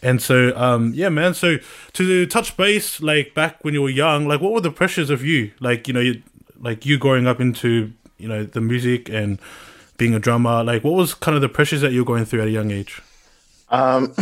[0.04, 1.34] And so, um, yeah, man.
[1.34, 1.58] So
[1.94, 5.24] to touch base, like back when you were young, like what were the pressures of
[5.24, 5.52] you?
[5.60, 6.22] Like you know, you,
[6.60, 9.40] like you growing up into you know the music and
[9.98, 10.64] being a drummer.
[10.64, 12.70] Like what was kind of the pressures that you were going through at a young
[12.70, 13.02] age?
[13.70, 14.14] Um,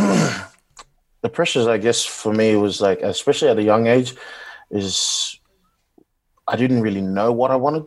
[1.22, 4.14] the pressures, I guess, for me was like, especially at a young age,
[4.70, 5.38] is
[6.48, 7.84] I didn't really know what I wanted.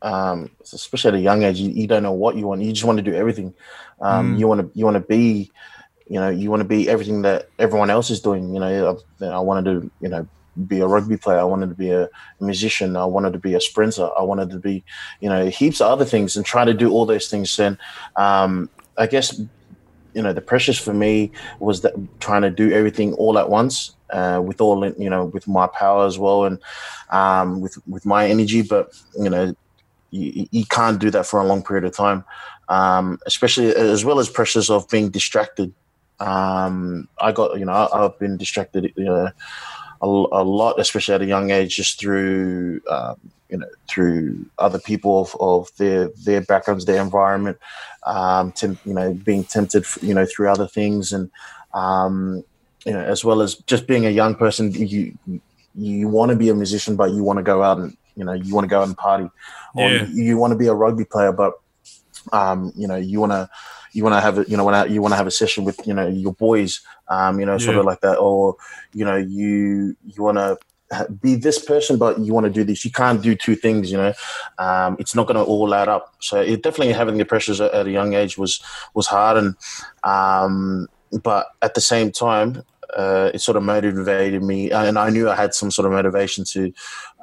[0.00, 2.62] Um, especially at a young age, you, you, don't know what you want.
[2.62, 3.52] You just want to do everything.
[4.00, 4.38] Um, mm.
[4.38, 5.50] You want to you want to be,
[6.08, 8.54] you know, you want to be everything that everyone else is doing.
[8.54, 10.28] You know, I, I wanted to, you know,
[10.66, 11.38] be a rugby player.
[11.38, 12.08] I wanted to be a,
[12.40, 12.96] musician.
[12.96, 14.08] I wanted to be a sprinter.
[14.18, 14.84] I wanted to be,
[15.20, 17.58] you know, heaps of other things and trying to do all those things.
[17.58, 17.78] And
[18.16, 19.40] um, I guess,
[20.14, 23.96] you know, the pressures for me was that trying to do everything all at once
[24.10, 26.58] uh, with all, you know, with my power as well and
[27.10, 28.62] um, with with my energy.
[28.62, 29.54] But you know,
[30.10, 32.24] you, you can't do that for a long period of time,
[32.68, 35.72] um, especially as well as pressures of being distracted.
[36.20, 39.30] Um, I got, you know, I, have been distracted, you know,
[40.02, 43.16] a, a, lot, especially at a young age, just through um,
[43.48, 47.58] you know through other people of, of their their backgrounds, their environment,
[48.06, 51.30] um, you know, being tempted, you know, through other things, and
[51.74, 52.44] um,
[52.84, 55.16] you know, as well as just being a young person, you
[55.74, 58.32] you want to be a musician, but you want to go out and you know
[58.34, 59.30] you want to go out and party,
[59.74, 60.04] or yeah.
[60.06, 61.54] you, you want to be a rugby player, but
[62.32, 63.48] um, you know you want to
[63.92, 65.80] you want to have a you know when you want to have a session with
[65.86, 67.80] you know your boys um you know sort yeah.
[67.80, 68.56] of like that or
[68.92, 70.58] you know you you want to
[71.20, 73.96] be this person but you want to do this you can't do two things you
[73.96, 74.12] know
[74.58, 77.86] um it's not going to all add up so it definitely having the pressures at,
[77.86, 78.60] a young age was
[78.94, 79.54] was hard and
[80.04, 80.86] um
[81.22, 82.62] but at the same time
[82.96, 86.44] uh, it sort of motivated me and i knew i had some sort of motivation
[86.44, 86.72] to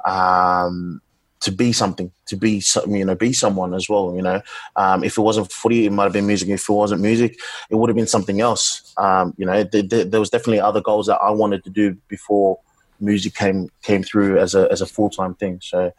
[0.04, 1.00] um
[1.40, 4.14] to be something, to be something, you know, be someone as well.
[4.16, 4.42] You know,
[4.76, 6.48] um, if it wasn't footy, it might have been music.
[6.48, 7.38] If it wasn't music,
[7.70, 8.92] it would have been something else.
[8.96, 11.96] Um, you know, th- th- there was definitely other goals that I wanted to do
[12.08, 12.58] before
[12.98, 15.60] music came came through as a as a full time thing.
[15.62, 15.92] So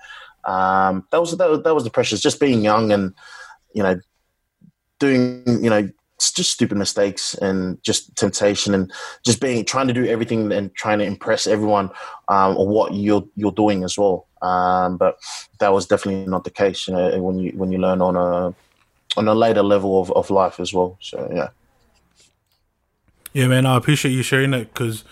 [0.43, 2.21] um, that was that, was, that was the pressures.
[2.21, 3.13] Just being young and
[3.73, 3.99] you know,
[4.99, 8.91] doing you know just stupid mistakes and just temptation and
[9.23, 11.89] just being trying to do everything and trying to impress everyone
[12.27, 14.27] um, or what you're you're doing as well.
[14.41, 15.17] Um, but
[15.59, 18.55] that was definitely not the case, you know, when you when you learn on a
[19.17, 20.97] on a later level of, of life as well.
[21.01, 21.49] So yeah.
[23.33, 25.03] Yeah, man, I appreciate you sharing that because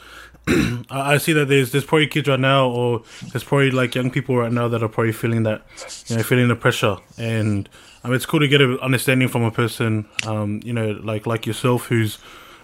[0.90, 4.38] I see that there's there's probably kids right now, or there's probably like young people
[4.38, 5.64] right now that are probably feeling that,
[6.08, 7.68] you know, feeling the pressure, and
[8.08, 11.46] Mean, it's cool to get an understanding from a person, um, you know, like like
[11.46, 12.18] yourself, who's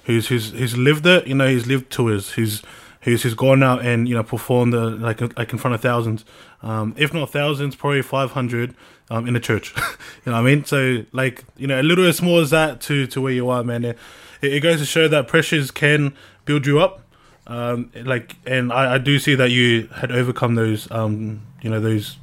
[0.06, 2.62] who's who's who's lived it, you know, he's lived tours, who's
[3.02, 6.26] who's who's gone out and you know performed uh, like like in front of thousands,
[6.62, 8.76] um, if not thousands, probably five hundred
[9.10, 9.74] um, in a church.
[9.78, 10.66] you know what I mean?
[10.66, 13.64] So like you know, a little as small as that to to where you are,
[13.64, 13.84] man.
[13.84, 13.98] It,
[14.42, 16.14] it goes to show that pressures can
[16.46, 17.02] build you up.
[17.48, 21.80] Um, like, and I, I do see that you had overcome those, um, you know,
[21.80, 22.18] those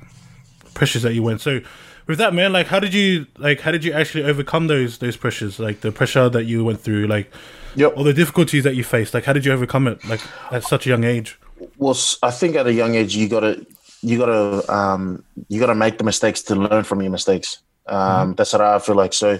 [0.74, 1.40] pressures that you went.
[1.40, 1.60] So,
[2.08, 5.16] with that, man, like, how did you, like, how did you actually overcome those those
[5.16, 7.30] pressures, like the pressure that you went through, like,
[7.76, 7.96] yep.
[7.96, 10.86] all the difficulties that you faced, like, how did you overcome it, like, at such
[10.86, 11.38] a young age?
[11.76, 13.64] Well, I think at a young age, you gotta,
[14.00, 17.58] you gotta, um, you gotta make the mistakes to learn from your mistakes.
[17.86, 18.32] Um, mm-hmm.
[18.34, 19.12] That's what I feel like.
[19.12, 19.38] So,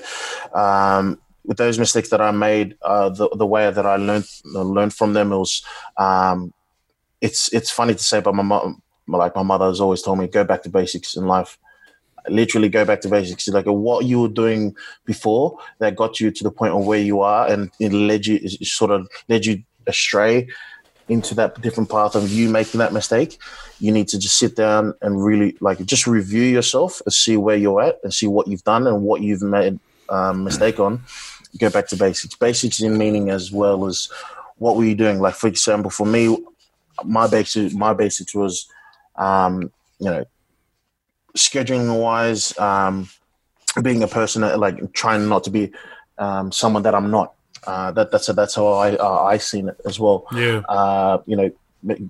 [0.55, 4.93] um, with those mistakes that I made, uh, the the way that I learned learned
[4.93, 5.63] from them was,
[5.97, 6.53] um,
[7.23, 10.27] it's it's funny to say, but my mom, like my mother has always told me,
[10.27, 11.59] go back to basics in life.
[12.31, 13.49] Literally go back to basics.
[13.49, 17.21] Like what you were doing before that got you to the point of where you
[17.21, 20.49] are, and it led you, it sort of led you astray.
[21.09, 23.39] into that different path of you making that mistake,
[23.81, 27.57] you need to just sit down and really like just review yourself and see where
[27.57, 29.79] you're at and see what you've done and what you've made
[30.11, 31.01] um, mistake on.
[31.59, 32.35] Go back to basics.
[32.35, 34.11] Basics in meaning as well as
[34.57, 35.19] what were you doing.
[35.19, 36.37] Like for example, for me,
[37.05, 38.69] my basics my basics was,
[39.17, 40.25] um, you know,
[41.39, 43.09] scheduling wise, um,
[43.83, 45.73] being a person that, like trying not to be
[46.19, 47.35] um, someone that I'm not.
[47.67, 50.27] Uh, that that's a, that's how I uh, I seen it as well.
[50.33, 50.63] Yeah.
[50.69, 51.51] Uh, you know,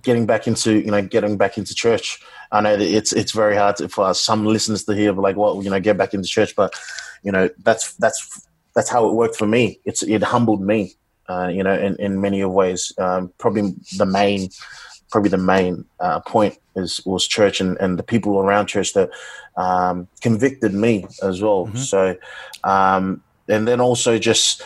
[0.03, 2.21] getting back into you know getting back into church.
[2.51, 5.63] I know that it's it's very hard to, for some listeners to hear, like, well,
[5.63, 6.75] you know, get back into church, but
[7.23, 9.81] you know, that's that's that's how it worked for me.
[9.85, 10.95] It's it humbled me,
[11.29, 12.93] uh, you know, in in many ways.
[12.99, 14.51] Um, probably the main,
[15.11, 19.11] probably the main uh, point is was church and and the people around church that
[19.57, 21.67] um, convicted me as well.
[21.67, 21.77] Mm-hmm.
[21.79, 22.17] So,
[22.65, 24.63] um, and then also just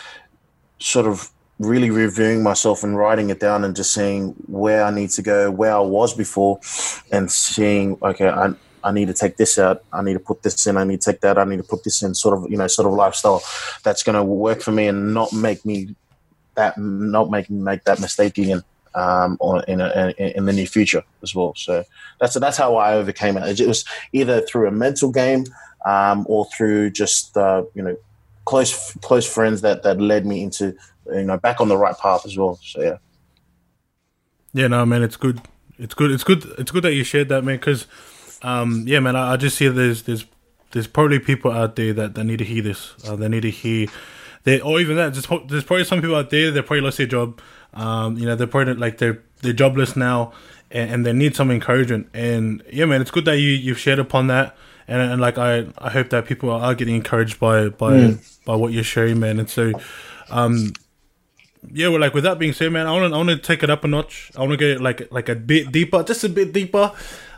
[0.79, 5.11] sort of really reviewing myself and writing it down and just seeing where I need
[5.11, 6.61] to go, where I was before,
[7.11, 10.67] and seeing okay, I I need to take this out, I need to put this
[10.67, 12.57] in, I need to take that, I need to put this in, sort of you
[12.57, 13.43] know, sort of lifestyle
[13.85, 15.95] that's going to work for me and not make me
[16.55, 18.63] that not make me make that mistake again.
[18.95, 21.55] Um, in, a, in the near future as well.
[21.57, 21.83] So
[22.21, 23.59] that's that's how I overcame it.
[23.59, 25.47] It was either through a mental game
[25.87, 27.97] um, or through just uh, you know
[28.45, 30.77] close close friends that that led me into
[31.07, 32.59] you know back on the right path as well.
[32.63, 32.99] So yeah.
[34.55, 35.41] Yeah, no, man, it's good.
[35.79, 36.11] It's good.
[36.11, 36.45] It's good.
[36.59, 37.57] It's good that you shared that, man.
[37.57, 37.87] Because,
[38.43, 40.27] um, yeah, man, I, I, just see there's there's
[40.73, 42.95] there's probably people out there that, that need to hear this.
[43.07, 43.89] Uh, they need to hear
[44.45, 45.15] that, or even that.
[45.15, 47.41] There's, there's probably some people out there that probably lost their job.
[47.75, 50.33] Um, you know, they're probably like they're they're jobless now,
[50.71, 52.09] and, and, they need some encouragement.
[52.15, 54.57] And yeah, man, it's good that you you've shared upon that.
[54.89, 58.45] And, and like I, I hope that people are getting encouraged by by mm.
[58.45, 59.39] by what you're sharing, man.
[59.39, 59.73] And so,
[60.31, 60.73] um,
[61.73, 63.63] yeah, well, like with that being said, man, I want to I want to take
[63.63, 64.31] it up a notch.
[64.37, 66.93] I want to get like like a bit deeper, just a bit deeper.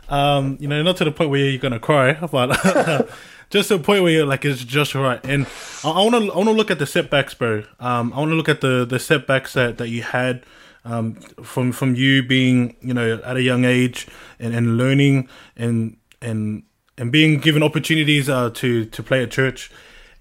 [0.09, 3.09] Um, you know, not to the point where you're gonna cry, but
[3.55, 5.23] just to the point where you're like it's just right.
[5.25, 5.47] And
[5.81, 7.63] I want to I want to look at the setbacks, bro.
[7.79, 10.43] Um, I want to look at the the setbacks that that you had.
[10.83, 15.97] Um, from from you being you know at a young age and, and learning and
[16.21, 16.61] and
[16.95, 19.71] and being given opportunities uh, to to play at church,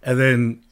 [0.02, 0.62] and then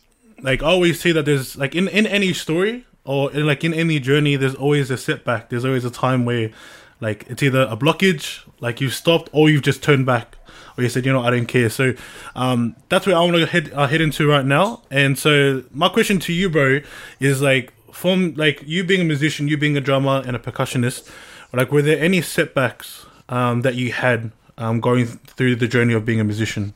[0.41, 3.75] like I always see that there's like in in any story or in, like in
[3.75, 5.51] any journey, there's always a setback.
[5.51, 6.53] There's always a time where
[7.01, 10.37] like it's either a blockage, like you've stopped, or you've just turned back,
[10.83, 11.71] or you said, you know, I don't care.
[11.71, 11.95] So
[12.35, 14.83] um, that's where I want to head uh, head into right now.
[14.91, 16.81] And so my question to you, bro,
[17.21, 21.11] is like from like you being a musician, you being a drummer and a percussionist,
[21.53, 26.05] like were there any setbacks um, that you had um, going through the journey of
[26.05, 26.75] being a musician?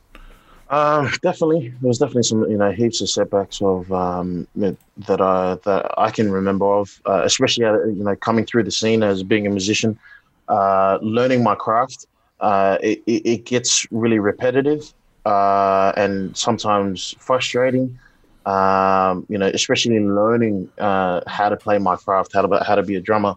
[0.69, 5.57] Uh, definitely, there was definitely some you know heaps of setbacks of um, that I
[5.63, 9.23] that I can remember of, uh, especially uh, you know coming through the scene as
[9.23, 9.97] being a musician,
[10.49, 12.07] uh, learning my craft.
[12.39, 14.93] Uh, it, it, gets really repetitive
[15.25, 17.97] uh, and sometimes frustrating.
[18.45, 22.75] Um, you know, especially in learning uh, how to play my craft, how to how
[22.75, 23.35] to be a drummer.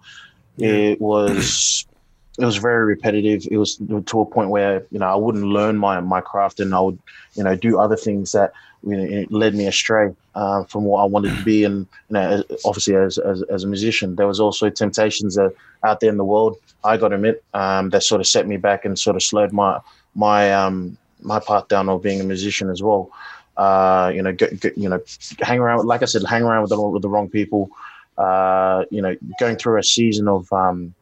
[0.58, 1.86] It was
[2.38, 3.46] it was very repetitive.
[3.50, 6.74] It was to a point where you know I wouldn't learn my my craft, and
[6.74, 6.98] I would
[7.34, 11.04] you know do other things that you know, led me astray uh, from what I
[11.04, 11.64] wanted to be.
[11.64, 16.00] And you know, obviously as, as, as a musician, there was also temptations that out
[16.00, 16.56] there in the world.
[16.84, 19.52] I got to admit um, that sort of set me back and sort of slowed
[19.52, 19.80] my
[20.14, 23.10] my um, my path down of being a musician as well.
[23.56, 25.00] Uh, you know, get, get, you know,
[25.40, 25.86] hang around.
[25.86, 27.70] Like I said, hang around with the, with the wrong people.
[28.16, 30.94] Uh, you know, going through a season of um,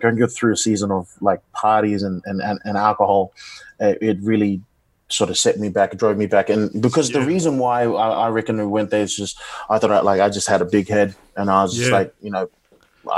[0.00, 3.32] going through a season of like parties and and, and, alcohol,
[3.80, 4.60] it, it, really
[5.08, 6.50] sort of set me back, drove me back.
[6.50, 7.20] And because yeah.
[7.20, 9.38] the reason why I, I, reckon we went there is just
[9.70, 12.14] I thought I, like I just had a big head and I was just like
[12.20, 12.48] you know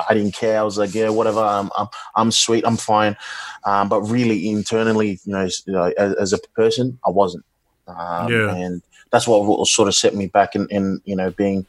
[0.09, 0.59] I didn't care.
[0.59, 3.17] I was like yeah whatever I'm I'm, I'm sweet I'm fine.
[3.65, 7.45] Um, but really internally you know, you know as, as, a person I wasn't.
[7.87, 8.55] Um, yeah.
[8.55, 11.67] And that's what sort of set me back in, in you know being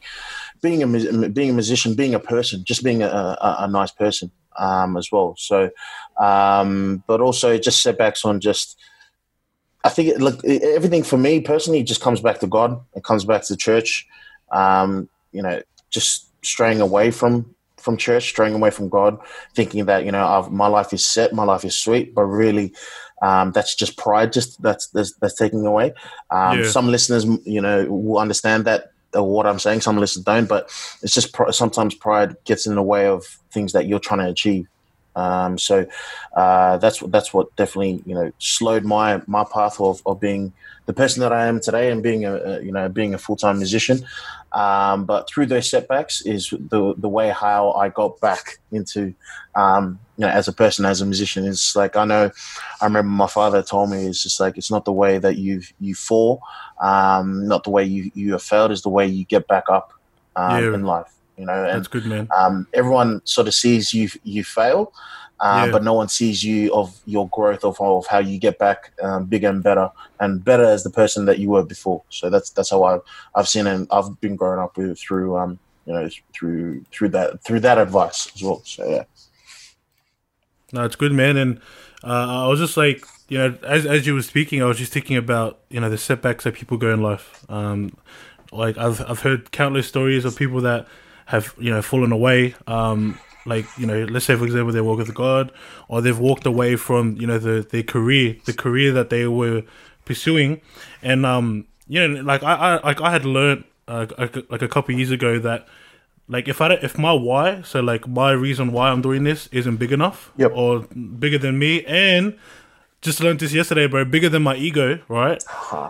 [0.60, 4.30] being a being a musician, being a person, just being a, a, a nice person
[4.58, 5.34] um, as well.
[5.38, 5.70] So,
[6.18, 8.78] um, but also just setbacks on just.
[9.82, 12.78] I think it, look everything for me personally just comes back to God.
[12.94, 14.06] It comes back to church.
[14.52, 19.18] Um, you know, just straying away from from church, straying away from God,
[19.54, 22.74] thinking that you know I've, my life is set, my life is sweet, but really
[23.22, 24.32] um, that's just pride.
[24.32, 25.94] Just that's that's, that's taking away.
[26.30, 26.70] Um, yeah.
[26.70, 29.80] Some listeners, you know, will understand that what I'm saying.
[29.80, 30.64] Some listeners don't, but
[31.02, 34.28] it's just pr- sometimes pride gets in the way of things that you're trying to
[34.28, 34.68] achieve.
[35.16, 35.86] Um, so
[36.34, 40.52] uh, that's what that's what definitely you know slowed my my path of, of being
[40.86, 43.36] the person that I am today and being a, a you know being a full
[43.36, 44.06] time musician.
[44.52, 49.14] Um, but through those setbacks is the the way how I got back into,
[49.54, 51.46] um, you know, as a person, as a musician.
[51.46, 52.30] It's like I know,
[52.80, 55.62] I remember my father told me it's just like it's not the way that you
[55.78, 56.40] you fall,
[56.82, 59.92] um, not the way you you have failed, is the way you get back up
[60.36, 60.74] um, Yeah.
[60.74, 61.12] in life.
[61.36, 62.28] You know, and That's good, man.
[62.36, 64.92] um, everyone sort of sees you you fail,
[65.40, 65.72] uh, Yeah.
[65.72, 69.26] but no one sees you of your growth of, of how you get back um,
[69.26, 72.02] bigger and better and better as the person that you were before.
[72.10, 73.00] So that's that's how I've
[73.34, 77.42] I've seen and I've been growing up with through um you know through through that
[77.42, 78.62] through that advice as well.
[78.64, 79.04] So yeah,
[80.72, 81.36] No, it's good, man.
[81.36, 81.58] And
[82.04, 84.92] uh, I was just like, you know, as as you were speaking, I was just
[84.92, 87.44] thinking about you know the setbacks that people go in life.
[87.48, 87.96] Um,
[88.52, 90.86] like I've I've heard countless stories of people that
[91.26, 92.54] have you know fallen away.
[92.66, 95.52] Um, like you know, let's say for example they walk with God,
[95.88, 99.62] or they've walked away from you know the their career, the career that they were
[100.04, 100.60] pursuing,
[101.02, 104.06] and um, you know, like I, I like I had learned uh,
[104.48, 105.66] like, a couple years ago that
[106.28, 109.76] like if I if my why, so like my reason why I'm doing this isn't
[109.76, 110.52] big enough Yep.
[110.54, 110.80] or
[111.18, 112.38] bigger than me, and
[113.02, 115.42] just learned this yesterday, bro, bigger than my ego, right?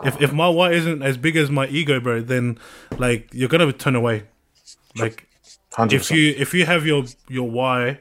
[0.05, 2.59] if if my why isn't as big as my ego, bro, then
[2.99, 4.25] like you're gonna turn away.
[4.97, 5.27] Like
[5.73, 7.99] hundred if you if you have your your why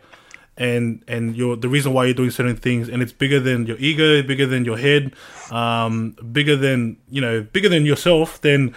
[0.58, 3.78] and and your the reason why you're doing certain things and it's bigger than your
[3.78, 5.14] ego bigger than your head
[5.52, 8.76] um bigger than you know bigger than yourself then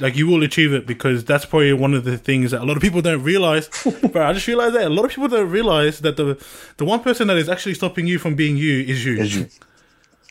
[0.00, 2.76] like you will achieve it because that's probably one of the things that a lot
[2.76, 3.68] of people don't realize.
[4.12, 6.42] But i just realized that a lot of people don't realize that the
[6.76, 9.16] the one person that is actually stopping you from being you is you.
[9.18, 9.48] Is you.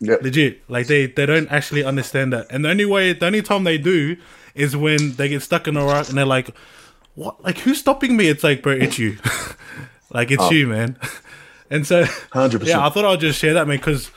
[0.02, 0.24] Yep.
[0.24, 0.70] legit.
[0.70, 2.48] Like they they don't actually understand that.
[2.50, 4.18] And the only way the only time they do
[4.56, 6.50] is when they get stuck in a rut and they're like
[7.16, 7.44] what?
[7.44, 8.28] Like who's stopping me?
[8.28, 9.18] It's like bro it's you.
[10.12, 10.98] Like it's you man.
[11.70, 12.68] And so 100%.
[12.68, 14.12] yeah i thought i'd just share that man because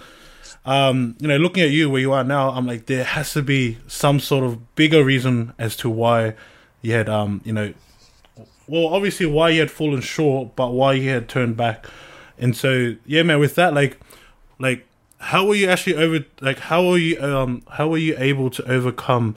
[0.66, 3.40] um you know looking at you where you are now i'm like there has to
[3.40, 6.34] be some sort of bigger reason as to why
[6.82, 7.72] you had um you know
[8.66, 11.86] well obviously why you had fallen short but why you had turned back.
[12.38, 13.98] And so yeah man with that like
[14.58, 14.86] like
[15.18, 18.70] how were you actually over like how were you um how were you able to
[18.70, 19.36] overcome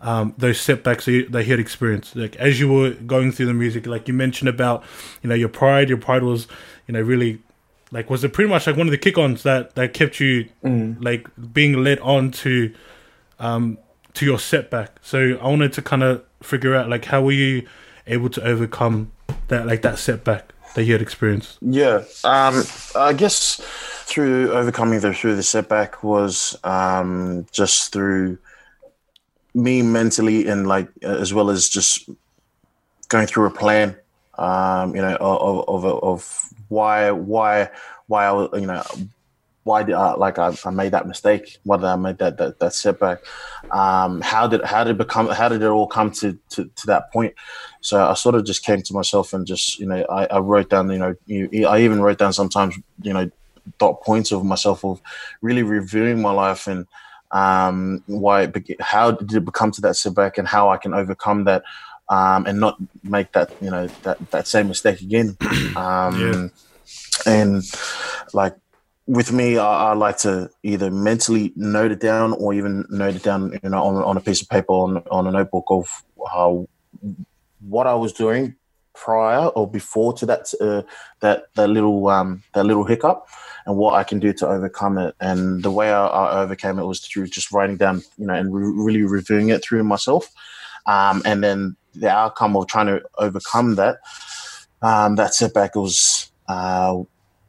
[0.00, 2.16] um those setbacks that you, that you had experienced.
[2.16, 4.84] Like as you were going through the music like you mentioned about
[5.22, 6.46] you know your pride your pride was
[6.86, 7.40] you know really
[7.90, 10.48] like was it pretty much like one of the kick-ons that that kept you
[11.00, 12.72] like being led on to
[13.38, 13.78] um
[14.14, 14.98] to your setback?
[15.02, 17.66] So i wanted to kind of figure out like how were you
[18.06, 19.12] able to overcome
[19.48, 21.58] that like that setback that you had experienced?
[21.60, 22.62] Yeah, um,
[22.94, 23.60] I guess
[24.04, 28.38] through overcoming the through the setback was um, just through
[29.54, 32.08] me mentally and like as well as just
[33.08, 33.96] going through a plan.
[34.38, 37.70] Um, you know, of of of why why
[38.06, 38.82] why I you know
[39.68, 41.58] why did I like I, I made that mistake?
[41.64, 43.18] Why did I make that that, that setback?
[43.70, 46.86] Um, how did how did it become how did it all come to, to to
[46.86, 47.34] that point?
[47.82, 50.70] So I sort of just came to myself and just you know I, I wrote
[50.70, 53.30] down you know you, I even wrote down sometimes you know
[53.78, 55.02] dot points of myself of
[55.42, 56.86] really reviewing my life and
[57.30, 60.94] um, why it beca- how did it become to that setback and how I can
[60.94, 61.62] overcome that
[62.08, 65.36] um, and not make that you know that that same mistake again.
[65.76, 66.48] Um, Yeah.
[67.26, 67.62] And
[68.32, 68.56] like
[69.06, 73.22] with me, I, I like to either mentally note it down or even note it
[73.22, 76.68] down, you know, on, on a piece of paper on on a notebook of how
[77.60, 78.54] what I was doing
[79.02, 80.82] prior or before to that uh,
[81.20, 83.26] that that little um, that little hiccup
[83.66, 85.14] and what I can do to overcome it.
[85.20, 88.52] And the way I, I overcame it was through just writing down, you know, and
[88.52, 90.30] re- really reviewing it through myself.
[90.86, 93.98] Um, and then the outcome of trying to overcome that
[94.82, 96.94] um, that setback was, uh,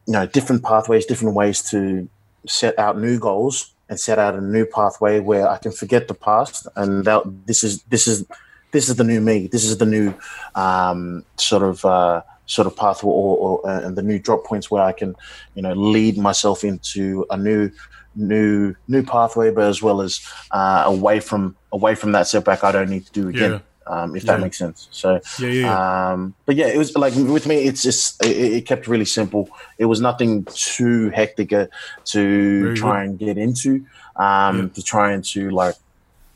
[0.07, 2.09] you know, different pathways, different ways to
[2.47, 6.13] set out new goals and set out a new pathway where I can forget the
[6.13, 8.25] past and that this is this is
[8.71, 9.47] this is the new me.
[9.47, 10.13] This is the new
[10.55, 14.69] um, sort of uh, sort of path or, or uh, and the new drop points
[14.71, 15.15] where I can,
[15.55, 17.71] you know, lead myself into a new
[18.15, 20.19] new new pathway, but as well as
[20.51, 23.51] uh, away from away from that setback I don't need to do again.
[23.51, 23.59] Yeah.
[23.87, 24.43] Um, if that Yeah.
[24.43, 24.87] makes sense.
[24.91, 28.65] So, yeah yeah um, but yeah, it was like with me, it's just it, it
[28.67, 29.49] kept really simple.
[29.79, 31.67] It was nothing too hectic uh,
[32.05, 33.85] to Very try and get into.
[34.15, 34.69] Um.
[34.71, 35.75] To try and to like,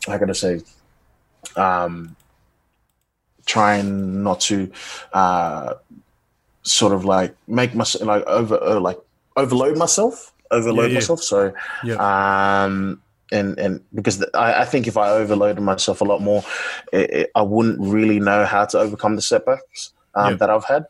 [0.08, 0.62] I gotta say,
[1.56, 2.16] um,
[3.46, 4.72] trying not to
[5.14, 5.74] uh,
[6.64, 8.98] sort of like make myself like over uh, like
[9.36, 10.96] overload myself, overload yeah.
[10.96, 11.22] myself.
[11.22, 16.06] So, yeah um, and and because the, I, I think if I overloaded myself a
[16.06, 16.44] lot more,
[16.92, 20.38] it, it, I wouldn't really know how to overcome the setbacks um, Yeah.
[20.38, 20.86] that I've had.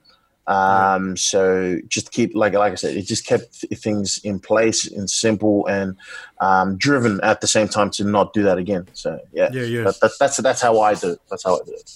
[0.46, 4.92] Um, so just keep like like I said, it just kept th- things in place
[4.92, 5.96] and simple and
[6.42, 8.88] um, driven at the same time to not do that again.
[8.92, 9.84] So yeah, Yeah, yeah.
[9.84, 11.20] That, that, that's that's how I do it.
[11.30, 11.90] That's how I do it.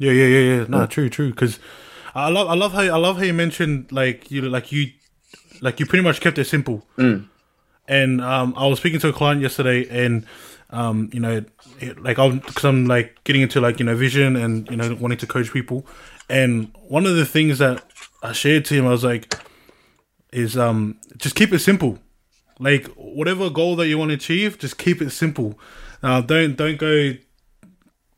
[0.00, 0.64] Yeah, yeah, yeah, yeah.
[0.66, 1.30] No, true, true.
[1.30, 1.58] Because
[2.14, 4.90] I love, I love how, I love how you mentioned like you, like you,
[5.60, 6.86] like you pretty much kept it simple.
[7.86, 10.24] And um, I was speaking to a client yesterday, and
[10.70, 11.44] um, you know,
[11.80, 14.96] it, like I'm, because I'm like getting into like you know vision and you know
[14.98, 15.86] wanting to coach people,
[16.28, 17.84] and one of the things that
[18.22, 19.34] I shared to him, I was like,
[20.32, 21.98] is um, just keep it simple.
[22.58, 25.58] Like whatever goal that you want to achieve, just keep it simple.
[26.02, 27.14] Uh, don't don't go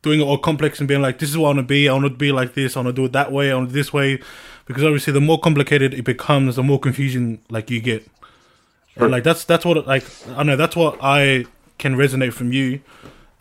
[0.03, 1.89] doing it all complex and being like, this is what I want to be.
[1.89, 2.77] I want to be like this.
[2.77, 3.51] I want to do it that way.
[3.51, 4.21] I want to do this way.
[4.67, 8.07] Because obviously, the more complicated it becomes, the more confusion like you get.
[8.97, 10.05] And, like that's that's what like
[10.37, 11.47] I know that's what I
[11.79, 12.81] can resonate from you,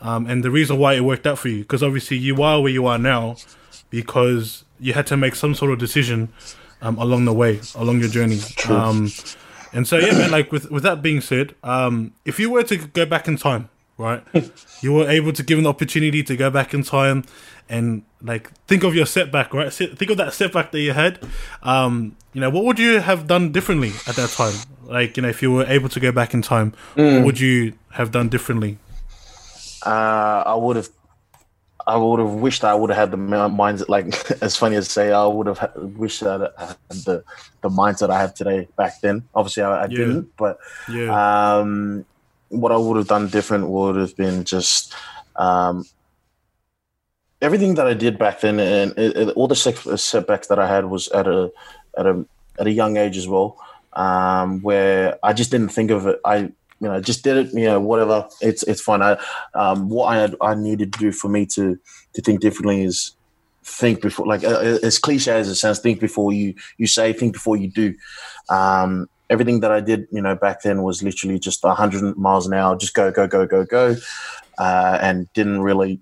[0.00, 1.58] um, and the reason why it worked out for you.
[1.58, 3.36] Because obviously, you are where you are now
[3.90, 6.30] because you had to make some sort of decision
[6.80, 8.40] um, along the way, along your journey.
[8.68, 9.12] Um,
[9.72, 10.30] and so yeah, man.
[10.30, 13.68] Like with with that being said, um, if you were to go back in time,
[14.02, 14.22] right,
[14.82, 17.24] you were able to give an opportunity to go back in time
[17.68, 19.72] and like think of your setback, right?
[19.72, 21.18] Think of that setback that you had.
[21.62, 24.54] Um, you know, what would you have done differently at that time?
[24.84, 27.74] Like, you know, if you were able to go back in time, what would you
[27.92, 28.78] have done differently?
[29.84, 30.88] Uh, I would have,
[31.86, 33.88] I would have wished I would have had the mindset.
[33.88, 34.06] Like
[34.42, 37.24] as funny as say, I would have wished that I had the
[37.62, 39.28] the mindset I have today back then.
[39.34, 39.96] Obviously, I, I Yeah.
[39.98, 42.04] didn't, but Yeah, um,
[42.52, 44.94] what I would have done different would have been just
[45.36, 45.84] um,
[47.40, 50.86] everything that I did back then, and it, it- all the setbacks that I had
[50.86, 51.50] was at a
[51.98, 52.24] at a
[52.58, 53.58] at a young age as well,
[53.94, 56.20] um, where I just didn't think of it.
[56.24, 57.54] I you know just did it.
[57.54, 58.28] You know whatever.
[58.40, 59.02] It's it's fine.
[59.02, 59.18] I
[59.54, 61.78] um, what I had, I needed to do for me to
[62.14, 63.12] to think differently is
[63.64, 67.32] think before like uh, as cliche as it sounds think before you you say think
[67.32, 67.94] before you do
[68.48, 72.54] um everything that i did you know back then was literally just 100 miles an
[72.54, 73.96] hour just go go go go go.
[74.58, 75.98] Uh, and didn't really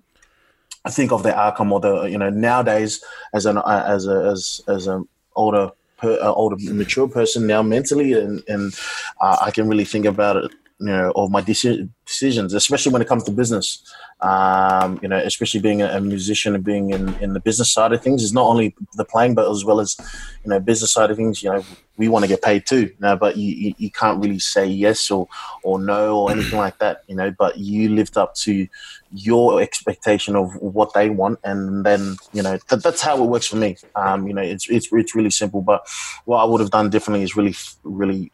[0.89, 3.03] think of the outcome or the you know nowadays
[3.33, 7.61] as an uh, as a as as an older per, uh, older mature person now
[7.61, 8.73] mentally and and
[9.21, 10.51] uh, I can really think about it
[10.81, 13.81] you know of my deci- decisions especially when it comes to business.
[14.21, 18.03] Um, you know especially being a, musician and being in, in the business side of
[18.03, 19.97] things is not only the playing but as well as
[20.43, 21.63] you know business side of things you know
[21.97, 22.81] we want to get paid too.
[22.81, 25.27] You know, but you, you, you can't really say yes or
[25.63, 28.67] or no or anything like that you know but you lived up to
[29.11, 33.47] your expectation of what they want and then you know that, that's how it works
[33.47, 33.75] for me.
[33.95, 35.87] Um, you know it's, it's it's really simple but
[36.25, 38.31] what i would have done differently is really really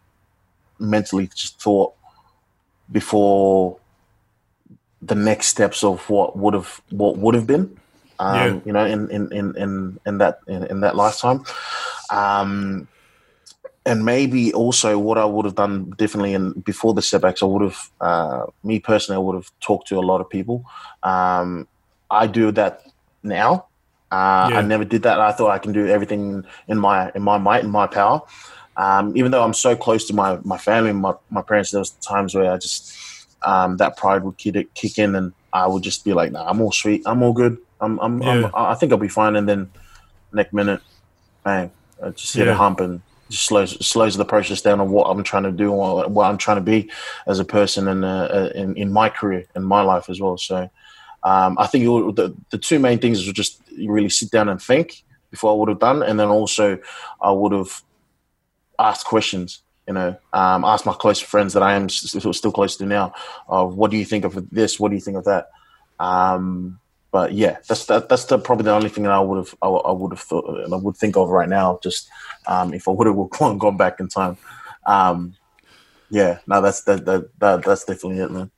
[0.80, 1.93] mentally just thought
[2.92, 3.78] before
[5.02, 7.78] the next steps of what would have what would have been
[8.20, 8.60] um, Yeah.
[8.66, 11.44] you know in in in in, in that in, in that lifetime
[12.10, 12.88] um,
[13.86, 17.62] and maybe also what I would have done differently and before the setbacks, I would
[17.62, 20.66] have, uh, me personally, I would have talked to a lot of people.
[21.04, 21.68] Um,
[22.12, 22.82] I do that
[23.24, 23.68] now.
[24.12, 24.60] Uh, Yeah.
[24.60, 25.20] I never did that.
[25.22, 28.22] I thought I can do everything in my in my might and my power.
[28.78, 31.92] Um, even though I'm so close to my my family, my my parents, there was
[31.92, 32.96] times where I just
[33.44, 36.62] um, that pride would kick, kick in, and I would just be like, "Nah, I'm
[36.62, 37.02] all sweet.
[37.06, 37.58] I'm all good.
[37.82, 38.50] I'm, I'm, Yeah.
[38.54, 39.72] I'm I think I'll be fine." And then
[40.32, 40.82] next minute,
[41.44, 41.72] bang,
[42.04, 42.54] I just hit Yeah.
[42.54, 45.72] a hump and just slows slows the process down of what I'm trying to do
[45.74, 46.90] and what I'm trying to be
[47.26, 50.38] as a person and uh, in in my career and my life as well.
[50.38, 50.70] So
[51.24, 54.62] um, I think would, the the two main things was just really sit down and
[54.62, 56.78] think before I would have done, and then also
[57.22, 57.82] I would have
[58.80, 59.62] asked questions.
[59.88, 63.14] You know, um, ask my close friends that I am still, still close to now.
[63.48, 64.80] Of what do you think of this?
[64.80, 65.50] What do you think of that?
[66.00, 66.80] Um,
[67.12, 69.68] but yeah, that's that, that's the, probably the only thing that I would have I,
[69.68, 71.80] I would have thought and I would think of right now.
[71.82, 72.10] Just
[72.48, 74.38] um, if I would have gone, gone back in time.
[74.86, 75.36] Um,
[76.10, 78.52] yeah, no, that's that, that that that's definitely it, man.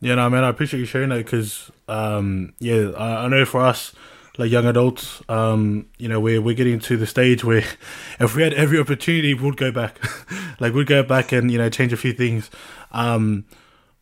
[0.00, 3.60] Yeah, no, man, I appreciate you sharing that because, um, yeah, I, I know for
[3.60, 3.94] us,
[4.38, 7.64] like young adults, um, you know, we're we're getting to the stage where
[8.20, 9.98] if we had every opportunity, we'd go back,
[10.60, 12.50] like we'd go back and you know change a few things.
[12.92, 13.44] Um,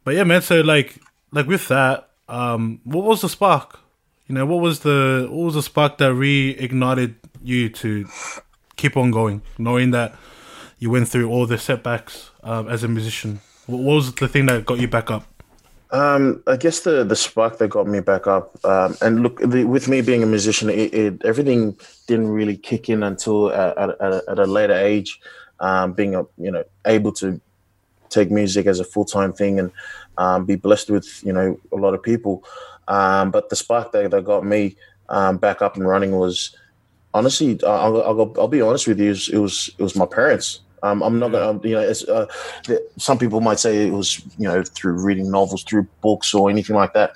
[0.04, 0.98] but yeah, man, so like
[1.32, 3.80] like with that, um, what was the spark?
[4.28, 8.06] You know, what was the what was the spark that reignited you to
[8.76, 10.14] keep on going, knowing that
[10.78, 13.40] you went through all the setbacks um, as a musician?
[13.66, 15.29] What was the thing that got you back up?
[15.92, 19.64] Um, I guess the the spark that got me back up, um, and look, the,
[19.64, 21.76] with me being a musician, it, it, everything
[22.06, 25.20] didn't really kick in until at, at, at, a, at a later age.
[25.58, 27.40] Um, being a, you know able to
[28.08, 29.72] take music as a full time thing and
[30.16, 32.44] um, be blessed with you know a lot of people.
[32.86, 34.76] Um, but the spark that, that got me
[35.08, 36.56] um, back up and running was
[37.14, 40.60] honestly, I'll, I'll, I'll be honest with you, it was, it was my parents.
[40.82, 42.26] Um, I'm not gonna, you know, uh,
[42.66, 46.50] the, some people might say it was, you know, through reading novels, through books, or
[46.50, 47.12] anything like that.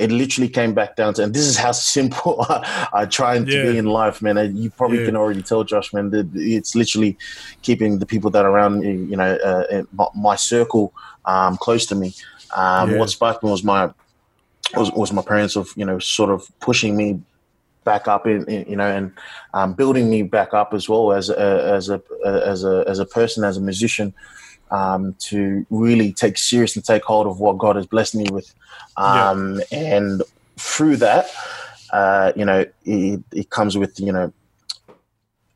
[0.00, 3.44] it literally came back down to, and this is how simple I, I try to
[3.50, 3.62] Yeah.
[3.62, 4.36] be in life, man.
[4.38, 5.04] And you probably Yeah.
[5.06, 6.10] can already tell, Josh, man.
[6.10, 7.18] That it's literally
[7.62, 10.92] keeping the people that are around me, you know, uh, my, my circle
[11.24, 12.12] um, close to me.
[12.56, 12.98] Um, Yeah.
[12.98, 13.90] What sparked me was my
[14.76, 17.20] was, was my parents of you know sort of pushing me
[17.84, 19.12] back up in, in you know and
[19.54, 23.06] um, building me back up as well as a, as a as a as a
[23.06, 24.14] person as a musician
[24.70, 28.54] um, to really take serious and take hold of what God has blessed me with.
[28.96, 30.22] Um, and
[30.56, 31.26] through that
[31.92, 34.32] uh, you know it, it comes with you know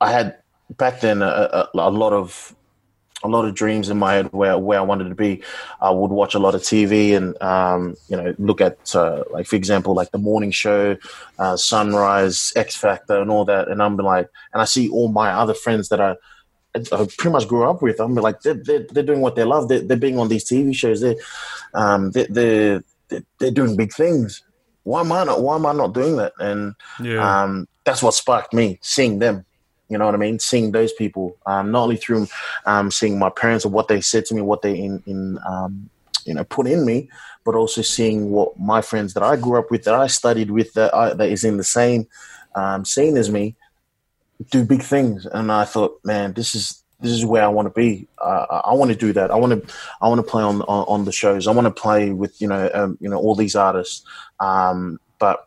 [0.01, 0.39] I had
[0.77, 2.55] back then a, a, a lot of
[3.23, 5.43] a lot of dreams in my head where where I wanted to be.
[5.81, 9.47] I would watch a lot of TV and um, you know look at uh, like
[9.47, 10.97] for example like the morning show,
[11.39, 13.69] uh, Sunrise, X Factor, and all that.
[13.69, 16.17] And I'm like, and I see all my other friends that I,
[16.75, 16.81] I
[17.17, 18.01] pretty much grew up with.
[18.01, 19.69] I'm like, they're, they're, they're doing what they love.
[19.69, 21.01] They're, they're being on these TV shows.
[21.01, 21.17] They're,
[21.73, 22.85] um, they're, they're
[23.39, 24.43] they're doing big things.
[24.83, 25.41] Why am I not?
[25.43, 26.33] Why am I not doing that?
[26.39, 27.45] And Yeah.
[27.45, 29.46] um, that's what sparked me seeing them.
[29.89, 30.39] You know what I mean?
[30.39, 32.27] Seeing those people, um, not only through
[32.65, 35.89] um, seeing my parents and what they said to me, what they in, in um,
[36.25, 37.09] you know put in me,
[37.45, 40.73] but also seeing what my friends that I grew up with, that I studied with,
[40.75, 42.09] that I, that is in the same
[42.57, 43.55] um, scene as me,
[44.51, 45.27] do big things.
[45.27, 48.09] And I thought, man, this is this is where I want to be.
[48.19, 49.31] Uh, I want to do that.
[49.31, 51.47] I want to I want to play on, on on the shows.
[51.47, 54.05] I want to play with you know um, you know all these artists.
[54.41, 55.47] Um, but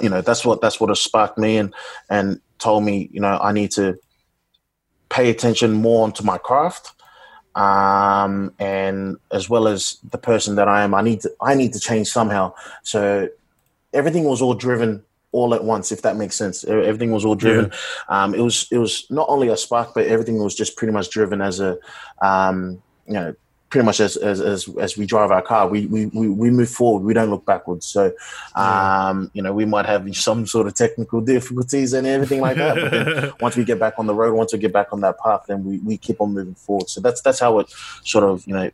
[0.00, 1.74] you know that's what that's what has sparked me and
[2.08, 3.98] and told me you know I need to
[5.08, 6.92] pay attention more onto my craft
[7.54, 11.74] um and as well as the person that I am I need to I need
[11.74, 12.54] to change somehow.
[12.82, 13.28] So
[13.92, 16.64] everything was all driven all at once if that makes sense.
[16.64, 17.70] Everything was all driven.
[18.08, 21.10] Um it was it was not only a spark but everything was just pretty much
[21.10, 21.76] driven as a
[22.22, 23.34] um you know
[23.72, 27.04] pretty much as as as, as we drive our car we, we we move forward.
[27.04, 27.86] We don't look backwards.
[27.86, 28.12] So
[28.54, 32.74] um you know we might have some sort of technical difficulties and everything like that
[32.76, 35.18] but then once we get back on the road once we get back on that
[35.18, 36.90] path then we, we keep on moving forward.
[36.90, 37.70] So that's that's how it
[38.04, 38.70] sort of you know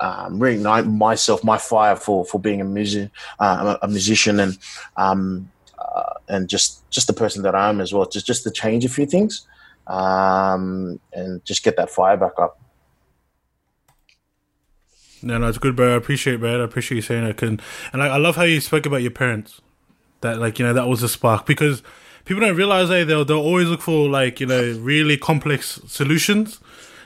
[0.00, 3.10] um, reignite myself my fire for for being a music
[3.40, 4.58] uh, a, a musician and
[4.98, 8.50] um uh, and just just the person that I am as well just just to
[8.50, 9.46] change a few things
[9.86, 12.60] um and just get that fire back up
[15.22, 15.94] No, no, it's good, bro.
[15.94, 16.60] I appreciate, it, bro.
[16.60, 17.42] I appreciate you saying that.
[17.42, 17.60] And,
[17.92, 19.60] and I, I love how you spoke about your parents.
[20.20, 21.82] That, like, you know, that was a spark because
[22.24, 26.60] people don't realize, hey, they'll, they'll always look for, like, you know, really complex solutions.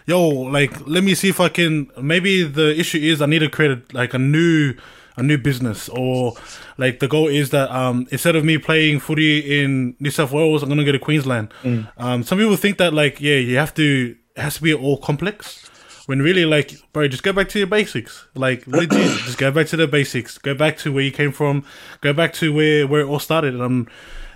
[0.06, 1.90] Yo, like, let me see if I can.
[2.00, 4.74] Maybe the issue is I need to create, a, like, a new.
[5.14, 6.32] A new business, or
[6.78, 10.62] like the goal is that um, instead of me playing footy in New South Wales,
[10.62, 11.52] I'm gonna go to Queensland.
[11.98, 14.96] Um, some people think that like yeah, you have to it has to be all
[14.96, 15.68] complex
[16.06, 18.26] when really like bro just go back to your basics.
[18.34, 20.38] Like legit just go back to the basics.
[20.38, 21.64] Go back to where you came from.
[22.00, 23.54] Go back to where where it all started.
[23.54, 23.88] And um,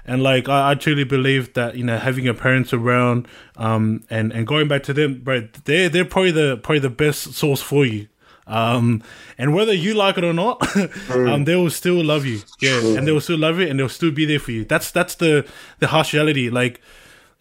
[0.04, 4.32] and like I, I truly believe that you know having your parents around um and
[4.32, 7.84] and going back to them bro they're they're probably the probably the best source for
[7.84, 8.08] you.
[8.46, 9.02] Um
[9.38, 10.62] and whether you like it or not
[11.10, 12.40] um they will still love you.
[12.60, 14.64] Yeah and they will still love it and they'll still be there for you.
[14.64, 15.46] That's that's the
[15.80, 16.48] the harsh reality.
[16.48, 16.80] Like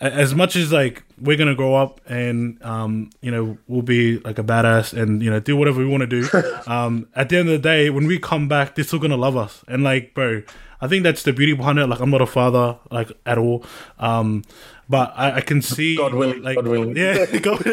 [0.02, 4.38] as much as like we're gonna grow up and um you know we'll be like
[4.38, 6.28] a badass and you know do whatever we want to do
[6.68, 9.38] um at the end of the day when we come back they're still gonna love
[9.38, 9.64] us.
[9.68, 10.42] And like bro
[10.82, 11.88] i think that's the beauty behind it.
[11.88, 13.64] Like i'm not a father like at all.
[13.98, 14.44] Um
[14.88, 16.96] but i, I can see God willing, like God willing.
[16.96, 17.64] yeah God,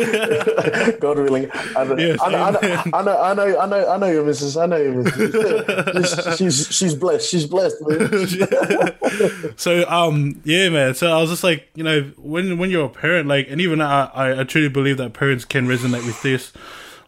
[1.00, 1.50] God willing.
[1.76, 2.60] I know, Yes, I, know, I, know.
[2.94, 4.56] I know, I know, I know, your missus.
[4.56, 6.38] I know your missus.
[6.38, 7.28] she's, she's blessed.
[7.28, 9.52] She's blessed, man.
[9.56, 12.88] so um yeah man so i was just like you know when when you're a
[12.88, 16.52] parent like and even i i, I truly believe that parents can resonate with this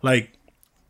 [0.02, 0.30] like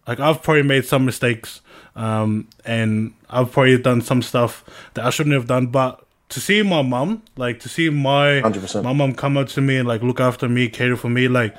[0.07, 1.61] like i've probably made some mistakes
[1.97, 6.63] um and i've probably done some stuff that i shouldn't have done but to see
[6.63, 8.83] my mom, like to see my 100%.
[8.83, 11.55] my mom come up to me and like look after me cater for me like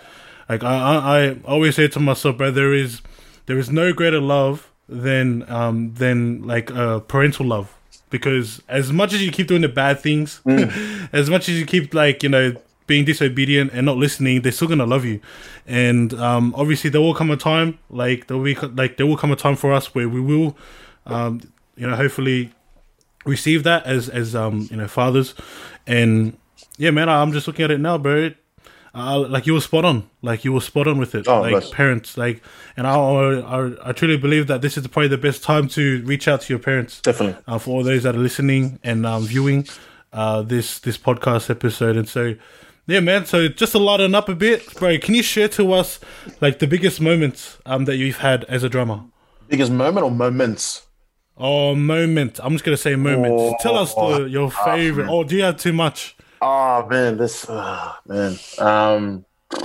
[0.50, 3.02] like i i, I always say to myself bro there is
[3.46, 7.72] there is no greater love than um than like uh parental love.
[8.12, 10.42] Because as much as you keep doing the bad things
[11.12, 12.54] as much as you keep like you know
[12.88, 15.20] being disobedient and not listening they're still gonna love you.
[15.66, 19.18] And um obviously there will come a time like there will be like there will
[19.18, 20.56] come a time for us where we will
[21.08, 21.42] um
[21.76, 22.52] you know hopefully
[23.26, 25.34] receive that as as um you know fathers
[25.88, 26.38] and
[26.78, 28.32] yeah man i'm just looking at it now bro
[28.94, 31.52] uh, like you were spot on like you were spot on with it Oh, like
[31.52, 31.70] bless.
[31.72, 32.42] parents like
[32.78, 36.28] and I, I i truly believe that this is probably the best time to reach
[36.30, 37.42] out to your parents Definitely.
[37.48, 39.68] uh, for all those that are listening and um, viewing
[40.14, 41.98] uh, this this podcast episode.
[41.98, 42.36] And so,
[42.88, 43.26] yeah, man.
[43.26, 46.00] So just to lighten up a bit, bro, can you share to us
[46.40, 49.02] like the biggest moments um, that you've had as a drummer?
[49.50, 50.84] Biggest moment or moments?
[51.38, 52.40] Oh, moment.
[52.42, 53.34] I'm just gonna say moment.
[53.38, 55.08] Oh, Tell us the, your favorite.
[55.10, 56.16] Oh, do you have too much?
[56.42, 58.38] Oh man, this oh, man.
[58.60, 59.26] Um,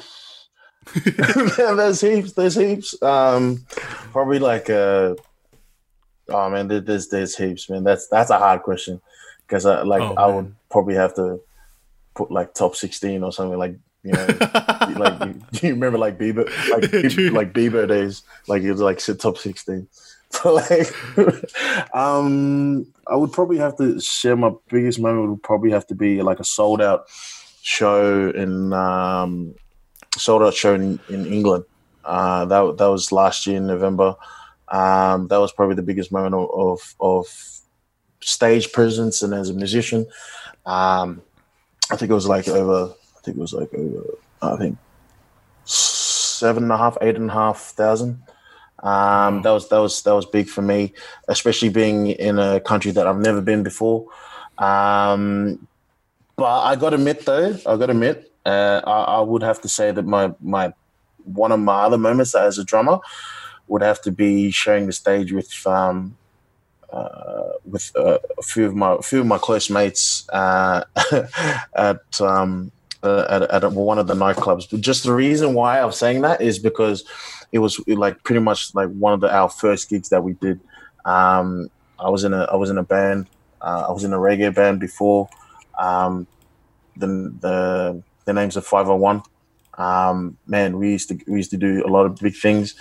[1.58, 2.32] man, there's heaps.
[2.32, 3.00] There's heaps.
[3.02, 3.64] Um,
[4.12, 5.14] probably like uh,
[6.28, 7.84] oh man, there- there's there's heaps, man.
[7.84, 9.00] That's that's a hard question
[9.46, 10.36] because I like Oh, I man.
[10.36, 11.40] would probably have to
[12.14, 14.26] put like top sixteen or something like you know
[14.96, 19.00] like you, you remember like Bieber like Bieber, like Bieber days like it was like
[19.00, 19.86] sit top sixteen.
[20.42, 20.94] So like,
[21.94, 26.22] um, I would probably have to share my biggest moment would probably have to be
[26.22, 27.06] like a sold out
[27.62, 29.54] show in um,
[30.16, 31.64] sold out show in, in England.
[32.04, 34.14] Uh, that that was last year in November.
[34.68, 37.26] Um, that was probably the biggest moment of of, of
[38.20, 40.06] stage presence and as a musician.
[40.64, 41.22] Um,
[41.90, 42.92] I think it was like over.
[42.92, 44.04] I think it was like over.
[44.42, 44.78] I think
[45.64, 48.22] seven and a half, eight and a half thousand.
[48.82, 50.92] Um, that was that was that was big for me,
[51.28, 54.06] especially being in a country that I've never been before.
[54.58, 55.66] Um,
[56.36, 59.60] but I got to admit, though, I got to admit, uh, I, I would have
[59.62, 60.72] to say that my my
[61.24, 62.98] one of my other moments as a drummer
[63.68, 66.16] would have to be sharing the stage with um,
[66.92, 70.84] uh, with uh, a few of my a few of my close mates uh,
[71.74, 72.72] at, um,
[73.02, 74.68] uh, at at one of the nightclubs.
[74.70, 77.04] But just the reason why I'm saying that is because
[77.52, 80.60] it was like pretty much like one of the, our first gigs that we did.
[81.04, 83.26] Um, I was in a I was in a band.
[83.60, 85.28] Uh, I was in a reggae band before.
[85.78, 86.26] Um,
[86.96, 87.06] the
[87.40, 89.22] the the names of Five Hundred One.
[89.78, 92.74] Um, man, we used to we used to do a lot of big things.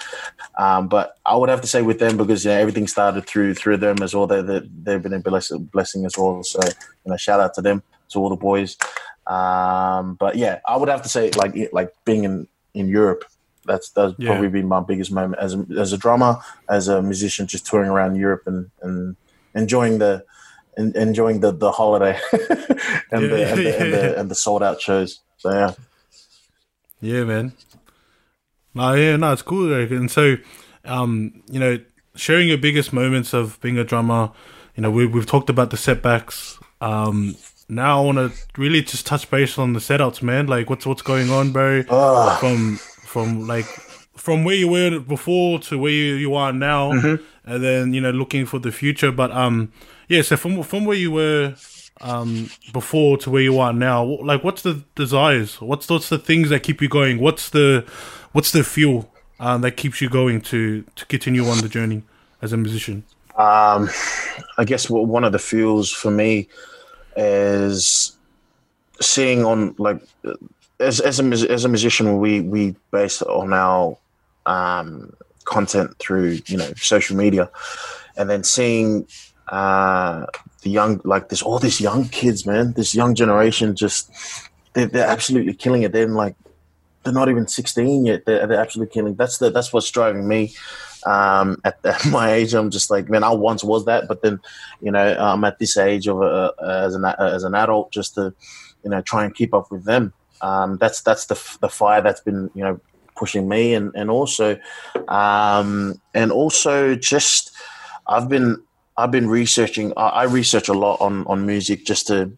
[0.57, 3.77] Um, but I would have to say with them because know, everything started through through
[3.77, 4.27] them as well.
[4.27, 6.43] They, they they've been a blessing, blessing as well.
[6.43, 8.77] So you know, shout out to them to all the boys.
[9.27, 13.23] Um, but yeah, I would have to say like like being in in Europe.
[13.69, 14.31] That's that's Yeah.
[14.31, 17.89] probably been my biggest moment as a, as a drummer, as a musician, just touring
[17.89, 19.15] around Europe and, and
[19.55, 20.25] enjoying the
[20.77, 22.19] en- enjoying the, the holiday
[23.11, 24.01] and, the, Yeah, and, the, and yeah.
[24.01, 25.21] the and the sold out shows.
[25.37, 25.73] So yeah.
[27.01, 27.53] Yeah, man.
[28.73, 29.67] No, yeah, no, it's cool.
[29.67, 30.35] Like, and so,
[30.85, 31.79] um, you know,
[32.15, 34.31] sharing your biggest moments of being a drummer.
[34.75, 36.59] You know, we, we've talked about the setbacks.
[36.81, 37.35] Um,
[37.67, 40.47] now I want to really just touch base on the setups, man.
[40.47, 41.83] Like, what's what's going on, bro?
[41.89, 42.37] Ah.
[42.39, 43.65] From from like
[44.15, 48.45] from where you were before to where you, are now, and then you know looking
[48.45, 49.11] for the future.
[49.11, 49.71] But um,
[50.07, 50.21] yeah.
[50.21, 51.55] So from from where you were
[52.01, 55.59] um before to where you are now, like what's the desires?
[55.59, 57.19] What's what's the things that keep you going?
[57.19, 57.83] What's the
[58.33, 62.03] what's the fuel um, that keeps you going to to continue on the journey
[62.43, 63.03] as a musician?
[63.37, 63.89] Um,
[64.59, 66.47] I guess what one of the fuels for me
[67.15, 68.15] is
[69.01, 69.99] seeing on like
[70.79, 73.97] as as a as a musician, we we base on our
[74.45, 75.13] um,
[75.45, 77.49] content through you know social media,
[78.17, 79.07] and then seeing
[79.49, 80.25] uh,
[80.61, 84.11] the young like there's all these young kids, man, this young generation just
[84.73, 85.91] they're, they're absolutely killing it.
[85.91, 86.35] They're like
[87.03, 88.25] they're not even 16 yet.
[88.25, 89.15] They're, they're absolutely killing.
[89.15, 90.53] That's the that's what's driving me
[91.05, 94.39] um, at, at my age, I'm just like, man, I once was that, but then,
[94.81, 98.33] you know, I'm at this age of a, as an as an adult, just to,
[98.83, 100.13] you know, try and keep up with them.
[100.41, 102.79] Um, that's that's the the fire that's been, you know,
[103.15, 104.59] pushing me, and and also,
[105.07, 107.51] um, and also just,
[108.07, 108.61] I've been
[108.97, 109.93] I've been researching.
[109.97, 112.31] I, I research a lot on on music just to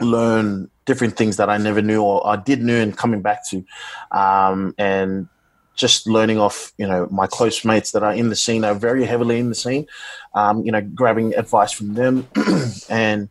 [0.00, 3.64] learn different things that I never knew or I did know and coming back to,
[4.10, 5.28] um, and
[5.74, 9.04] just learning off, you know, my close mates that are in the scene, are very
[9.04, 9.86] heavily in the scene,
[10.34, 12.26] um, you know, grabbing advice from them
[12.90, 13.28] and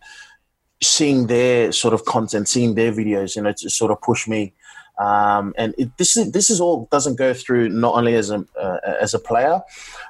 [0.82, 4.54] seeing their sort of content, seeing their videos, you know, to sort of push me.
[4.98, 8.46] Um, and it, this is this is all doesn't go through not only as a
[8.62, 9.62] uh, as a player,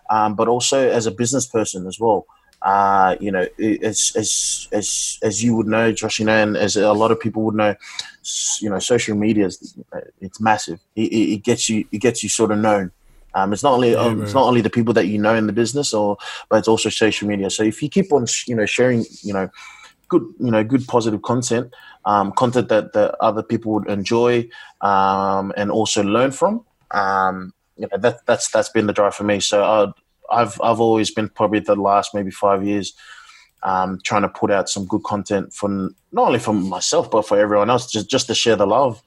[0.09, 2.25] um, but also as a business person as well.
[2.61, 3.47] Uh, you know,
[3.83, 7.19] as as as as you would know, Josh, you know, and as a lot of
[7.19, 7.75] people would know,
[8.59, 9.75] you know, social media is
[10.21, 10.79] it's massive.
[10.95, 12.91] It, it, it gets you it gets you sort of known.
[13.35, 15.45] Um, it's not only Yeah, um, it's not only the people that you know in
[15.45, 16.17] the business, or
[16.49, 17.49] but it's also social media.
[17.49, 19.49] So if you keep on, sh- you know, sharing, you know,
[20.09, 21.73] good, you know, good positive content,
[22.05, 24.49] um, content that that other people would enjoy,
[24.81, 29.23] um, and also learn from, um, you know, that that's that's been the drive for
[29.23, 29.39] me.
[29.39, 29.91] So i
[30.31, 32.93] I've I've always been probably the last maybe five years
[33.63, 35.69] um, trying to put out some good content for
[36.11, 39.01] not only for myself but for everyone else, just just to share the love.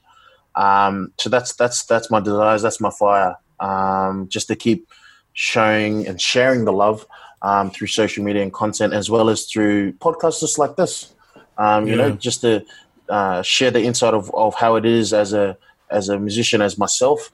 [0.55, 4.87] Um, so that's that's that's my desires, that's my fire, um, just to keep
[5.33, 7.07] showing and sharing the love
[7.43, 11.13] um, through social media and content, as well as through podcasts just like this.
[11.57, 12.65] Um, you know, just to
[13.09, 15.57] uh, share the insight of, of how it is as a
[15.91, 17.31] as a musician, as myself,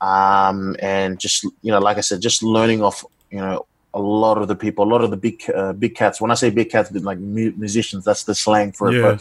[0.00, 4.38] um, and just you know, like I said, just learning off you know a lot
[4.38, 6.20] of the people, a lot of the big uh, big cats.
[6.20, 8.94] When I say big cats, like mu- musicians, that's the slang for it.
[8.94, 9.18] Yeah.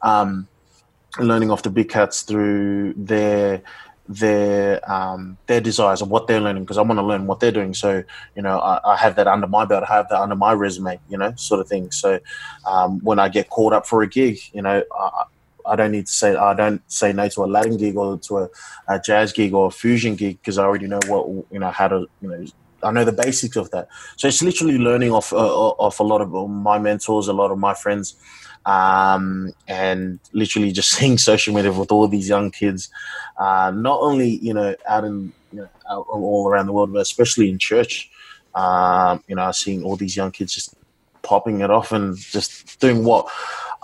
[0.00, 0.48] But um,
[1.18, 3.62] learning off the big cats through their
[4.08, 7.52] their um, their desires and what they're learning because I want to learn what they're
[7.52, 7.74] doing.
[7.74, 8.02] So
[8.36, 9.84] you know, I, I have that under my belt.
[9.88, 10.98] I have that under my resume.
[11.08, 11.90] You know, sort of thing.
[11.90, 12.20] So
[12.66, 15.24] um, when I get called up for a gig, you know, I,
[15.66, 18.38] I don't need to say I don't say no to a Latin gig or to
[18.38, 18.48] a,
[18.88, 21.88] a jazz gig or a fusion gig because I already know what you know how
[21.88, 22.44] to you know
[22.82, 23.88] I know the basics of that.
[24.16, 27.58] So it's literally learning off uh, off a lot of my mentors, a lot of
[27.58, 28.16] my friends,
[28.66, 32.90] um, and literally just seeing social media with all these young kids,
[33.38, 37.00] uh, not only you know out in you know out all around the world, but
[37.02, 38.10] especially in church.
[38.54, 40.76] Um, you know, seeing all these young kids just
[41.22, 43.26] popping it off and just doing what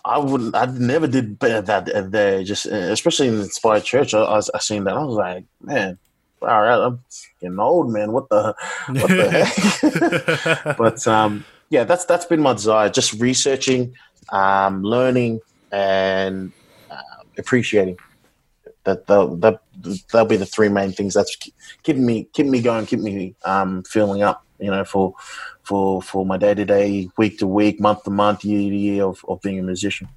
[0.04, 0.54] I wouldn't.
[0.54, 2.44] I never did that there.
[2.44, 4.94] Just especially in Inspired Church, I, I, I seen that.
[4.94, 5.98] I was like, man,
[6.42, 7.00] all right, I'm
[7.40, 8.12] getting old, man.
[8.12, 8.54] What the,
[8.88, 10.76] what the heck?
[10.78, 12.88] but um, yeah, that's that's been my desire.
[12.88, 13.94] Just researching,
[14.28, 15.40] um, learning,
[15.72, 16.52] and
[16.90, 17.00] uh,
[17.38, 17.96] appreciating.
[18.84, 19.60] That that that
[20.12, 21.36] that'll be the three main things that's
[21.82, 24.44] keeping me keeping me going, keeping me um, filling up.
[24.58, 25.14] You know, for
[25.62, 29.04] for for my day to day, week to week, month to month, year to year
[29.04, 30.08] of, of being a musician.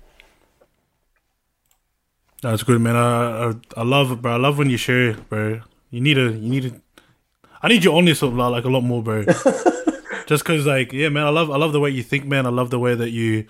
[2.42, 2.98] That's good, man.
[2.98, 4.34] I, I I love it, bro.
[4.34, 5.62] I love when you share, bro.
[5.92, 6.82] You need to you need to.
[7.62, 9.24] I need you on this like a lot more, bro.
[10.28, 11.26] Just because, like, yeah, man.
[11.26, 12.46] I love I love the way you think, man.
[12.46, 13.46] I love the way that you,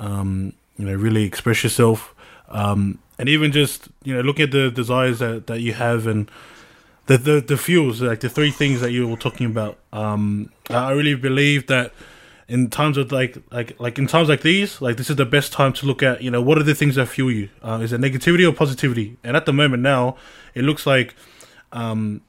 [0.00, 2.14] um, you know, really express yourself,
[2.48, 6.28] um, and even just you know, looking at the desires that that you have and
[7.06, 9.78] the the the fuels, like the three things that you were talking about.
[9.92, 11.92] Um, I really believe that
[12.48, 15.52] in times of like like like in times like these, like this is the best
[15.52, 17.48] time to look at you know what are the things that fuel you?
[17.62, 19.16] Uh, is it negativity or positivity?
[19.22, 20.16] And at the moment now,
[20.54, 21.14] it looks like,
[21.72, 22.22] um,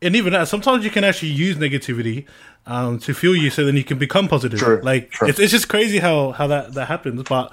[0.00, 2.24] and even that sometimes you can actually use negativity
[2.68, 4.60] um, to fuel you, so then you can become positive.
[4.60, 5.28] True, like true.
[5.28, 7.22] it's it's just crazy how how that that happens.
[7.24, 7.52] But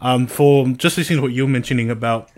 [0.00, 2.30] um, for just listening to what you're mentioning about,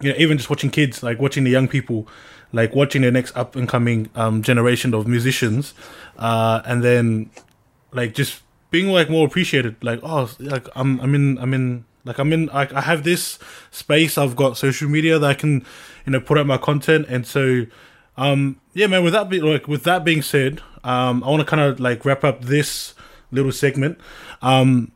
[0.00, 2.08] you know, even just watching kids, like watching the young people,
[2.52, 5.74] like watching the next up and coming um, generation of musicians,
[6.16, 7.30] uh, and then
[7.92, 12.18] like just being like more appreciated like oh like i'm i'm in i'm in like
[12.18, 13.38] i'm in I, I have this
[13.70, 15.64] space i've got social media that i can
[16.06, 17.66] you know put out my content and so
[18.16, 21.46] um yeah man with that be like with that being said um i want to
[21.46, 22.94] kind of like wrap up this
[23.30, 23.98] little segment
[24.42, 24.90] um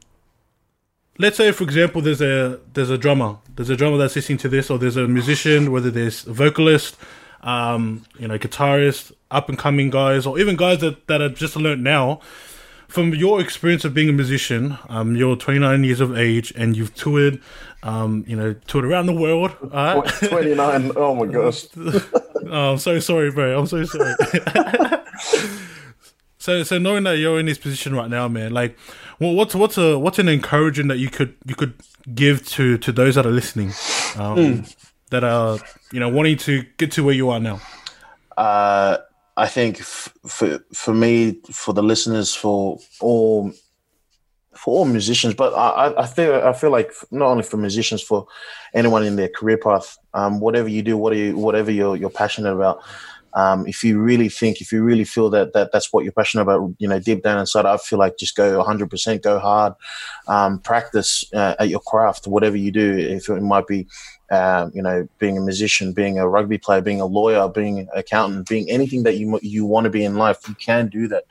[1.18, 4.48] let's say for example there's a there's a drummer there's a drummer that's listening to
[4.48, 6.96] this or there's a musician whether there's a vocalist
[7.42, 11.56] um you know guitarist up and coming guys or even guys that that are just
[11.56, 12.20] learned now
[12.88, 16.94] from your experience of being a musician, um, you're 29 years of age and you've
[16.94, 17.40] toured,
[17.82, 19.52] um, you know, toured around the world.
[19.72, 20.92] Uh, 29.
[20.96, 21.66] Oh my gosh.
[21.76, 23.58] oh, I'm so sorry, bro.
[23.58, 24.14] I'm so sorry.
[26.46, 28.78] so, so knowing that you're in this position right now, man, like,
[29.20, 31.74] well, what's what's a what's an encouragement that you could you could
[32.14, 33.68] give to to those that are listening,
[34.22, 34.76] um, Mm.
[35.10, 35.58] that are
[35.92, 37.60] you know wanting to get to where you are now?
[38.36, 38.98] Uh,
[39.36, 43.52] I think f- for for me, for the listeners, for all
[44.54, 48.26] for all musicians, but I, I- feel I feel like not only for musicians, for
[48.72, 52.52] anyone in their career path, um, whatever you do, whatever you, whatever you're you're passionate
[52.54, 52.78] about.
[53.36, 56.42] Um, if you really think, if you really feel that, that that's what you're passionate
[56.42, 59.74] about, you know, deep down inside, I feel like just go 100%, go hard,
[60.26, 62.96] um, practice uh, at your craft, whatever you do.
[62.96, 63.86] If it might be
[64.30, 67.88] um, you know, being a musician, being a rugby player, being a lawyer, being an
[67.94, 71.24] accountant, being anything that you you want to be in life, you can do that.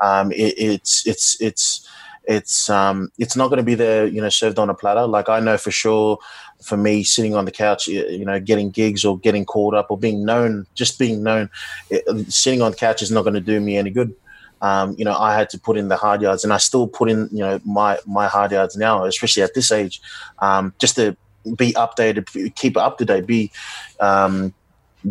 [0.00, 1.88] Um, it, it's it's it's
[2.24, 5.06] it's um, it's not going to be there, you know, served on a platter.
[5.06, 6.18] Like I know for sure,
[6.62, 9.98] for me, sitting on the couch, you know, getting gigs or getting called up or
[9.98, 11.50] being known, just being known,
[11.90, 14.14] it, sitting on the couch is not going to do me any good.
[14.62, 17.10] Um, you know, I had to put in the hard yards, and I still put
[17.10, 20.00] in, you know, my my hard yards now, especially at this age,
[20.38, 21.16] um, just to
[21.56, 23.52] be updated, keep up to date, be
[24.00, 24.54] um,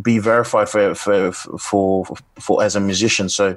[0.02, 2.06] be verified for for for
[2.40, 3.30] for as a musician.
[3.30, 3.56] So,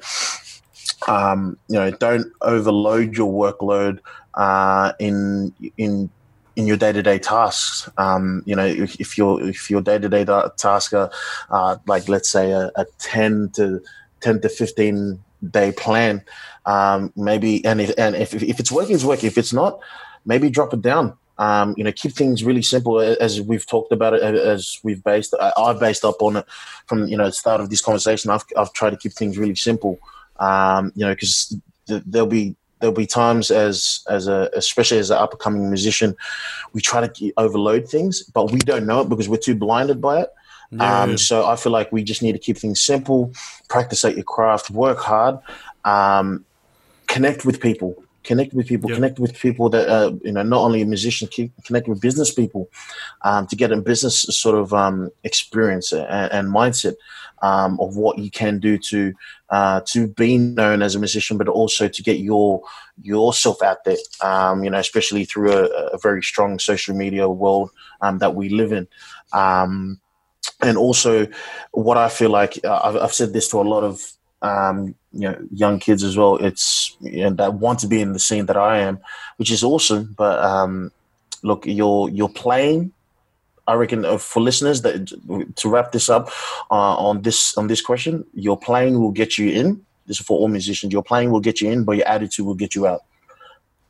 [1.09, 4.01] um, you know, don't overload your workload
[4.35, 6.11] uh, in in
[6.59, 7.89] in your day to day tasks.
[7.99, 10.25] Um, you know, if, your if your day to day
[10.57, 11.11] tasks are
[11.51, 13.81] uh, like let's say a, a ten to
[14.21, 16.21] ten to fifteen day plan,
[16.67, 19.29] um, maybe and if, and if if it's working, it's working.
[19.29, 19.79] If it's not,
[20.27, 21.17] maybe drop it down.
[21.39, 25.37] Um, you know, keep things really simple, as we've talked about it, as we've based.
[25.57, 26.45] I've based up on it
[26.87, 28.33] from you know the start of this conversation.
[28.33, 30.01] I've I've tried to keep things really simple.
[30.41, 31.57] Um, you know, because
[31.87, 35.69] th- there'll be there'll be times as as a especially as an up and coming
[35.69, 36.17] musician,
[36.73, 40.23] we try to overload things, but we don't know it because we're too blinded by
[40.23, 40.33] it.
[40.71, 41.03] Yeah.
[41.03, 43.33] Um, so I feel like we just need to keep things simple,
[43.69, 45.39] practice at your craft, work hard,
[45.85, 46.45] um,
[47.07, 50.83] connect with people connect with people, connect with people that uh, you know not only
[50.83, 51.27] a musician,
[51.65, 52.69] connect with business people
[53.23, 56.95] um, to get a business sort of um, experience and, and mindset
[57.43, 59.13] um, of what you can do to
[59.51, 62.63] uh, to be known as a musician, but also to get your
[63.03, 63.97] yourself out there.
[64.23, 67.71] Um, you know, especially through a, a, very strong social media world
[68.01, 68.89] um, that we live in.
[69.33, 70.01] Um,
[70.61, 71.27] and also,
[71.71, 74.01] what I feel like uh, I've, I've said this to a lot of
[74.43, 76.37] um, you know young kids as well.
[76.37, 78.99] It's you know, that want to be in the scene that I am,
[79.37, 80.15] which is awesome.
[80.17, 80.91] But um,
[81.43, 82.93] look, you're you're playing.
[83.69, 85.13] I reckon uh, for listeners that
[85.57, 86.31] to wrap this up
[86.71, 89.85] uh, on this on this question, your playing will get you in.
[90.07, 90.93] This is for all musicians.
[90.93, 93.03] Your playing will get you in, but your attitude will get you out.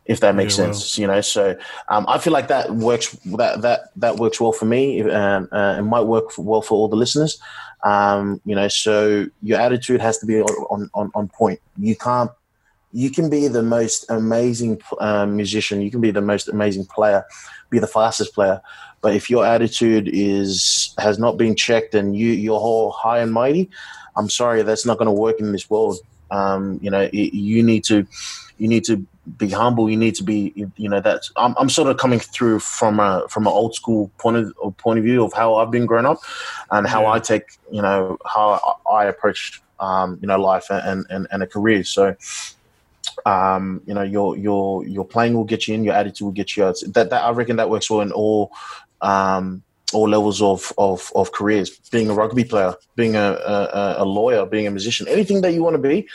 [0.04, 1.02] If that makes yeah, sense, well.
[1.02, 1.20] you know.
[1.20, 1.56] So
[1.88, 3.12] um, I feel like that works.
[3.36, 6.88] That that that works well for me, and uh, it might work well for all
[6.88, 7.38] the listeners.
[7.84, 11.60] Um, you know, so your attitude has to be on, on, on point.
[11.76, 12.30] You can't,
[12.92, 17.24] you can be the most amazing um, musician, you can be the most amazing player,
[17.70, 18.60] be the fastest player,
[19.00, 23.32] but if your attitude is has not been checked and you you're all high and
[23.32, 23.70] mighty,
[24.16, 25.98] I'm sorry, that's not going to work in this world.
[26.30, 28.06] Um, you know, it, you need to
[28.58, 29.88] you need to be humble.
[29.88, 33.26] You need to be, you know, that I'm, I'm sort of coming through from a
[33.28, 36.18] from an old school point of point of view of how I've been grown up,
[36.70, 37.12] and how yeah.
[37.12, 41.46] I take, you know, how I, approach, um, you know, life and, and and a
[41.46, 41.84] career.
[41.84, 42.16] So,
[43.26, 46.56] um, you know, your your your playing will get you in, your attitude will get
[46.56, 46.76] you out.
[46.94, 48.52] That that I reckon that works well in all
[49.00, 54.04] um, all levels of, of, of careers, being a rugby player, being a, a, a
[54.04, 56.06] lawyer, being a musician, anything that you want to be,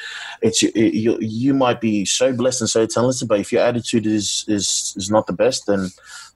[0.41, 4.05] it's it, you, you might be so blessed and so talented, but if your attitude
[4.05, 5.89] is is, is not the best, then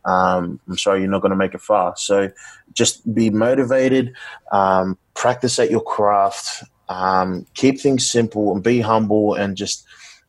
[0.05, 1.95] um, I'm sorry, you're not going to make it far.
[1.97, 2.31] So
[2.73, 4.13] just be motivated,
[4.51, 9.85] um, practice at your craft, um, keep things simple, and be humble, and just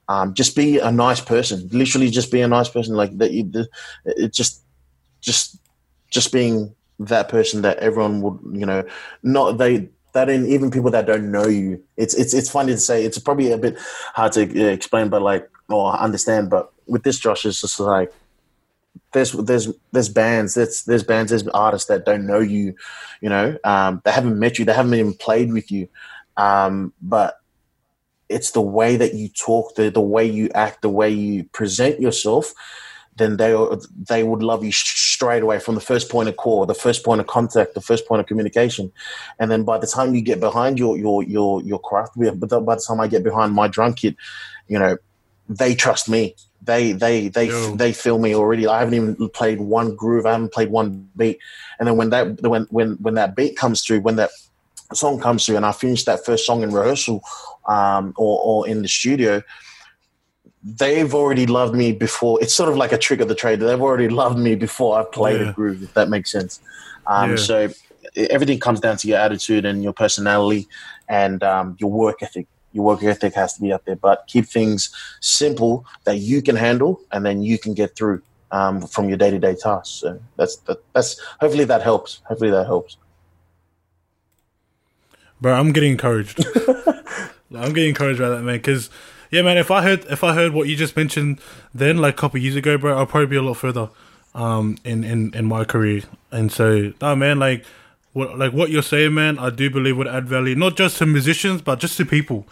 [0.09, 1.68] um, just be a nice person.
[1.70, 2.94] Literally, just be a nice person.
[2.94, 3.30] Like that,
[4.04, 4.62] it just
[5.20, 5.59] just
[6.11, 8.84] just being that person that everyone would, you know,
[9.22, 11.82] not they that in even people that don't know you.
[11.96, 13.04] It's it's it's funny to say.
[13.04, 13.78] It's probably a bit
[14.14, 16.48] hard to uh, explain, but like or understand.
[16.48, 18.12] But with this, Josh, it's just like
[19.12, 22.74] there's there's there's bands there's there's bands there's artists that don't know you,
[23.20, 25.88] you know, um, they haven't met you, they haven't even played with you,
[26.38, 27.38] um, but
[28.28, 32.00] it's the way that you talk, the the way you act, the way you present
[32.00, 32.54] yourself
[33.18, 33.54] then they
[34.08, 37.20] they would love you straight away from the first point of call, the first point
[37.20, 38.90] of contact, the first point of communication,
[39.38, 42.74] and then by the time you get behind your your your your craft, but by
[42.74, 44.16] the time I get behind my drum kit,
[44.68, 44.96] you know,
[45.48, 46.34] they trust me.
[46.62, 47.76] They they they Yo.
[47.76, 48.66] they feel me already.
[48.66, 50.26] I haven't even played one groove.
[50.26, 51.38] I haven't played one beat,
[51.78, 54.30] and then when that when when when that beat comes through, when that
[54.95, 57.22] song comes through, and I finish that first song in rehearsal
[57.66, 59.43] um, or or in the studio
[60.62, 62.43] they've already loved me before.
[62.43, 63.61] It's sort of like a trick of the trade.
[63.61, 65.51] They've already loved me before I played yeah.
[65.51, 66.61] a groove, if that makes sense.
[67.07, 67.36] Um, yeah.
[67.36, 67.68] So
[68.16, 70.68] everything comes down to your attitude and your personality
[71.09, 72.47] and um, your work ethic.
[72.72, 76.55] Your work ethic has to be up there, but keep things simple that you can
[76.55, 79.89] handle, and then you can get through um, from your day to day tasks.
[79.89, 82.20] So that's that, that's hopefully that helps.
[82.26, 82.99] Hopefully that helps.
[85.41, 86.45] Bro, I'm getting encouraged.
[87.55, 88.91] I'm getting encouraged by that, man, because
[89.30, 89.57] yeah, man.
[89.59, 91.41] If I heard if I heard what you just mentioned
[91.74, 93.91] then, like a couple years ago, bro, I'll probably be a lot further
[94.34, 96.03] um in in in my career.
[96.30, 97.64] And so, no, man, like
[98.12, 101.07] what like what you're saying, man, I do believe would add value not just to
[101.07, 102.47] musicians but just to people,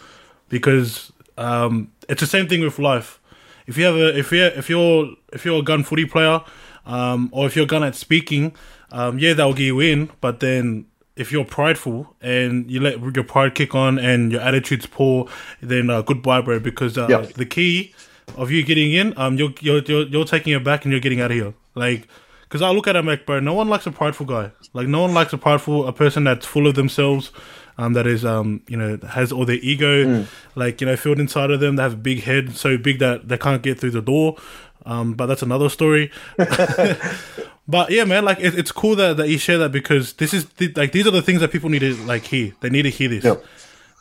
[0.49, 3.19] because um it's the same thing with life.
[3.65, 6.41] If you have a if you if you're if you're a gun footy player,
[6.85, 8.55] um, or if you're gun at speaking,
[8.91, 10.09] um, yeah, that'll get you in.
[10.21, 10.85] But then
[11.17, 15.27] if you're prideful and you let your pride kick on and your attitude's poor,
[15.61, 16.59] then uh, goodbye, bro.
[16.59, 17.33] Because uh, yep.
[17.33, 17.93] the key
[18.35, 21.21] of you getting in, um, you're, you're you're you're taking it back and you're getting
[21.21, 21.53] out of here.
[21.75, 22.07] Like,
[22.43, 24.51] because I look at him like, bro, no one likes a prideful guy.
[24.73, 27.31] Like, no one likes a prideful, a person that's full of themselves.
[27.79, 30.27] Um, that is, um, you know, has all their ego, mm.
[30.55, 31.75] like you know, filled inside of them.
[31.75, 34.37] They have a big head, so big that they can't get through the door.
[34.83, 36.11] Um, but that's another story.
[37.67, 40.45] But yeah, man, like it, it's cool that, that you share that because this is
[40.51, 42.53] the, like these are the things that people need to like hear.
[42.61, 43.25] They need to hear this.
[43.25, 43.43] Yep.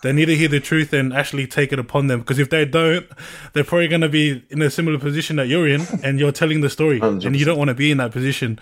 [0.02, 2.20] They need to hear the truth and actually take it upon them.
[2.20, 3.06] Because if they don't,
[3.54, 6.60] they're probably going to be in a similar position that you're in, and you're telling
[6.60, 7.24] the story, 100%.
[7.24, 8.60] and you don't want to be in that position.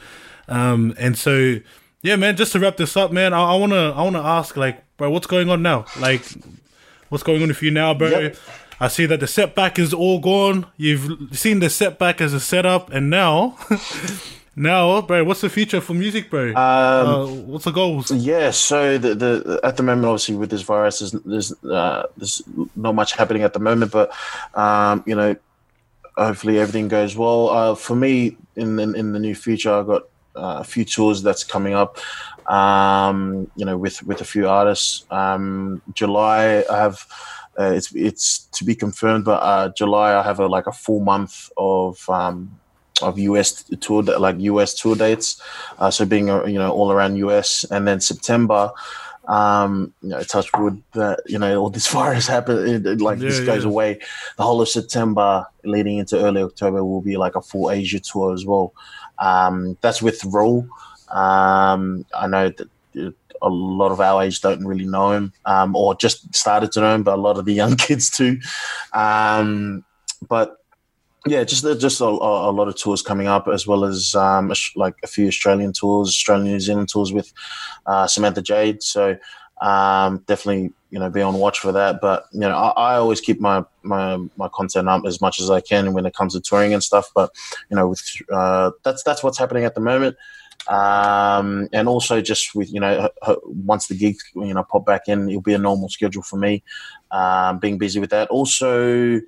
[0.48, 1.57] Um, and so,
[2.02, 2.36] yeah, man.
[2.36, 5.26] Just to wrap this up, man, I, I wanna I wanna ask, like, bro, what's
[5.26, 5.86] going on now?
[5.98, 6.22] Like,
[7.09, 8.09] what's going on with you now, bro?
[8.09, 8.36] Yep.
[8.80, 10.66] I see that the setback is all gone.
[10.76, 13.59] You've seen the setback as a setup, and now
[14.57, 16.48] now, bro, what's the future for music, bro?
[16.48, 18.11] Um, uh, what's the goals?
[18.11, 22.42] Yeah, so the, the at the moment, obviously, with this virus, there's there's, uh, there's
[22.76, 24.12] not much happening at the moment, but
[24.55, 25.36] um, you know,
[26.16, 27.48] hopefully everything goes well.
[27.48, 30.02] Uh, for me, in, in in the near future, I've got
[30.36, 31.98] uh, a few tours that's coming up.
[32.46, 35.05] Um, you know, with with a few artists.
[35.11, 37.07] Um, July, I have.
[37.57, 40.98] Uh, it's it's to be confirmed, but uh, July I have a like a full
[40.98, 42.59] month of um,
[43.03, 45.40] of US tour like US tour dates.
[45.78, 48.70] Uh, so being uh, you know all around US, and then September.
[49.26, 52.86] Um, you know, touch wood that you know all this virus happened.
[52.86, 53.70] It, like Yeah, this goes yeah.
[53.70, 53.99] away.
[54.36, 58.34] The whole of September, leading into early October, will be like a full Asia tour
[58.34, 58.74] as well.
[59.18, 60.68] Um, that's with Rule.
[61.11, 62.68] Um, I know that
[62.99, 66.80] uh, a lot of our age don't really know him, um, or just started to
[66.80, 68.40] know him, but a lot of the young kids too.
[68.92, 69.84] Um,
[70.28, 70.59] but
[71.27, 74.97] yeah, just just a, a lot of tours coming up, as well as um, like
[75.03, 77.33] a few Australian tours, Australian New Zealand tours with
[77.87, 78.83] uh, Samantha Jade.
[78.83, 79.16] So
[79.61, 82.01] um, definitely, you know, be on watch for that.
[82.03, 85.51] But you know, I, I always keep my, my my content up as much as
[85.51, 87.11] I can when it comes to touring and stuff.
[87.14, 87.31] But
[87.70, 90.16] you know, with uh, that's that's what's happening at the moment.
[90.68, 93.09] Um, and also just with you know,
[93.45, 96.62] once the gigs you know pop back in, it'll be a normal schedule for me.
[97.11, 98.29] Um, being busy with that.
[98.29, 99.20] Also,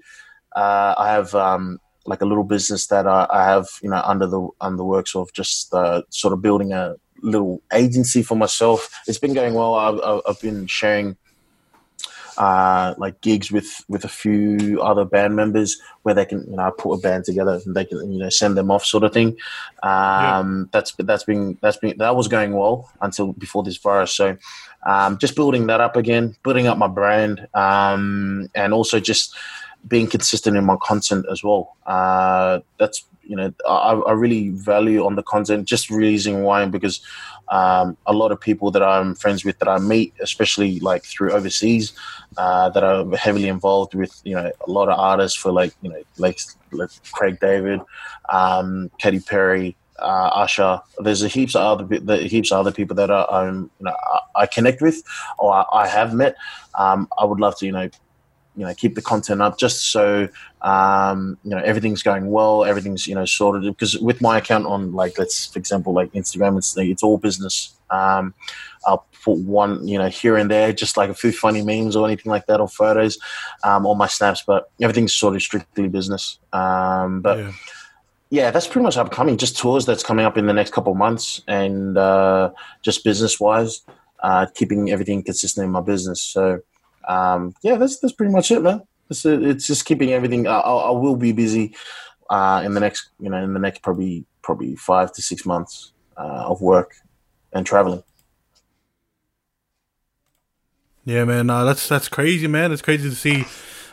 [0.55, 4.27] uh, I have um, like a little business that I, I have, you know, under
[4.27, 8.91] the under the works of just uh, sort of building a little agency for myself.
[9.07, 9.75] It's been going well.
[9.75, 11.17] I've, I've- been sharing
[12.37, 16.71] uh, like gigs with with a few other band members where they can, you know,
[16.71, 19.37] put a band together and they can, you know, send them off, sort of thing.
[19.83, 24.13] Um, That's that's been that's been that was going well until before this virus.
[24.13, 24.37] So.
[24.87, 29.35] Um, just building that up again, building up my brand, um, and also just
[29.89, 31.77] being consistent in my content as well.
[31.87, 35.67] Uh, that's you know I, I really value on the content.
[35.67, 37.01] Just releasing wine because
[37.49, 41.33] um, a lot of people that I'm friends with that I meet, especially like through
[41.33, 41.93] overseas,
[42.37, 45.91] uh, that are heavily involved with you know a lot of artists for like you
[45.91, 46.39] know like,
[46.73, 47.81] like Craig David,
[48.31, 49.77] um, Katy Perry.
[49.99, 53.71] Uh, Usher, there's a heaps of other the heaps of other people that are, um,
[53.79, 53.97] you know
[54.37, 55.03] I, I connect with
[55.39, 56.37] or I, I have met.
[56.75, 57.89] Um, I would love to you know
[58.57, 60.29] you know keep the content up just so
[60.63, 64.93] um, you know everything's going well everything's you know sorted because with my account on
[64.93, 68.35] like let's for example like instagram it's it's all business um,
[68.87, 72.07] i'll put one you know here and there just like a few funny memes or
[72.07, 73.19] anything like that or photos
[73.65, 77.53] um, on my snaps but everything's sort of strictly business um, but Yeah.
[78.31, 79.37] yeah, that's pretty much upcoming.
[79.37, 82.51] Just tours that's coming up in the next couple of months, and uh,
[82.83, 83.83] just business wise,
[84.23, 86.21] uh, keeping everything consistent in my business.
[86.23, 86.61] So,
[87.07, 88.83] um, yeah, that's that's pretty much it, man.
[89.11, 90.47] It's, it's just keeping everything.
[90.47, 91.75] I, I will be busy
[92.31, 95.93] uh, in the next, you know, in the next probably probably five to six months
[96.17, 96.95] uh, of work
[97.53, 98.03] and traveling.
[101.05, 102.73] Yeah, man, uh, that's that's crazy, man.
[102.73, 103.45] It's crazy to see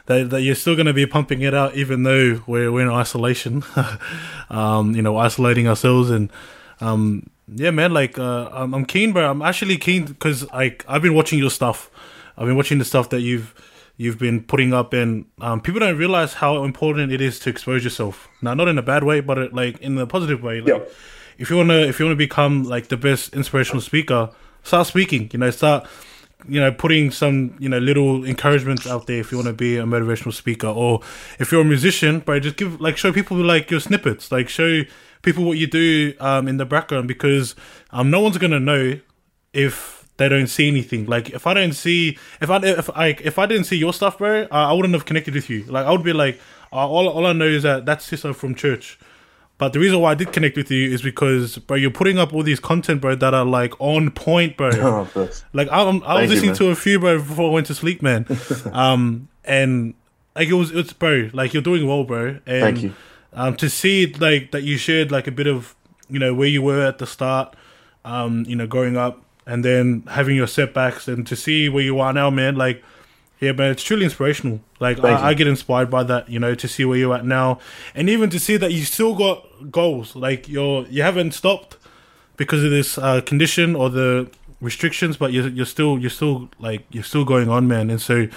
[0.07, 2.89] that, that you're still going to be pumping it out, even though we're we're in
[2.89, 3.63] isolation.
[4.49, 6.31] um, you know, isolating ourselves, and
[6.81, 7.93] um, yeah, man.
[7.93, 9.29] Like, uh, I'm, I'm keen, bro.
[9.29, 11.91] I'm actually keen because like I've been watching your stuff.
[12.37, 13.53] I've been watching the stuff that you've
[13.97, 17.83] you've been putting up, and um, people don't realize how important it is to expose
[17.83, 18.27] yourself.
[18.41, 20.61] Now, not in a bad way, but it, like in a positive way.
[20.61, 20.79] Like, Yeah.
[21.37, 24.29] if you wanna if you wanna become like the best inspirational speaker,
[24.63, 25.29] start speaking.
[25.31, 25.87] You know, start
[26.49, 29.77] you know putting some you know little encouragements out there if you want to be
[29.77, 31.01] a motivational speaker, or
[31.39, 34.81] if you're a musician, but just give like show people like your snippets, like show
[35.21, 37.55] people what you do um, in the background because
[37.91, 38.99] um, no one's gonna know
[39.53, 41.05] if they don't see anything.
[41.05, 44.17] Like if I don't see if I if I if I didn't see your stuff,
[44.17, 45.63] bro, I, I wouldn't have connected with you.
[45.63, 46.39] Like I would be like,
[46.71, 48.99] uh, all all I know is that that's sister from church.
[49.59, 52.33] But the reason why I did connect with you is because, bro, you're putting up
[52.33, 54.71] all these content, bro, that are like on point, bro.
[55.15, 55.29] Oh.
[55.53, 56.55] Like I'm, I was Thank you, listening man.
[56.57, 58.25] to a few, bro, before I went to sleep, man.
[58.73, 59.93] um, and
[60.35, 62.39] like it was, it's bro, like you're doing well, bro.
[62.45, 62.93] And, Thank you.
[63.31, 65.75] Um, to see like that you shared like a bit of,
[66.09, 67.55] you know, where you were at the start,
[68.05, 71.99] um, you know, growing up, and then having your setbacks, and to see where you
[71.99, 72.55] are now, man.
[72.55, 72.83] Like,
[73.39, 74.61] yeah, man, it's truly inspirational.
[74.79, 77.59] Like I, I get inspired by that, you know, to see where you're at now,
[77.93, 80.15] and even to see that you still got goals.
[80.15, 81.77] Like you're, you haven't stopped
[82.37, 84.29] because of this uh, condition or the
[84.61, 87.89] restrictions, but you're you're still you're still like you're still going on, man.
[87.89, 88.27] And so,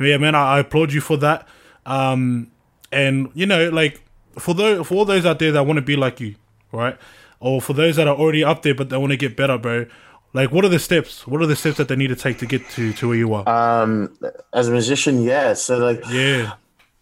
[0.00, 1.46] yeah, man, I, I applaud you for that.
[1.86, 2.50] Um,
[2.92, 4.02] and you know, like
[4.38, 6.34] for those for all those out there that want to be like you,
[6.72, 6.96] right?
[7.40, 9.86] Or for those that are already up there but they want to get better, bro.
[10.34, 11.26] Like, what are the steps?
[11.26, 13.32] What are the steps that they need to take to get to to where you
[13.34, 13.48] are?
[13.48, 14.16] Um,
[14.52, 15.54] as a musician, yeah.
[15.54, 16.54] So like, yeah,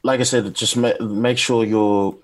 [0.02, 2.16] like I said, just ma- make sure you're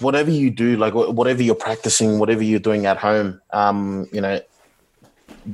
[0.00, 4.40] whatever you do, like whatever you're practicing, whatever you're doing at home, um, you know,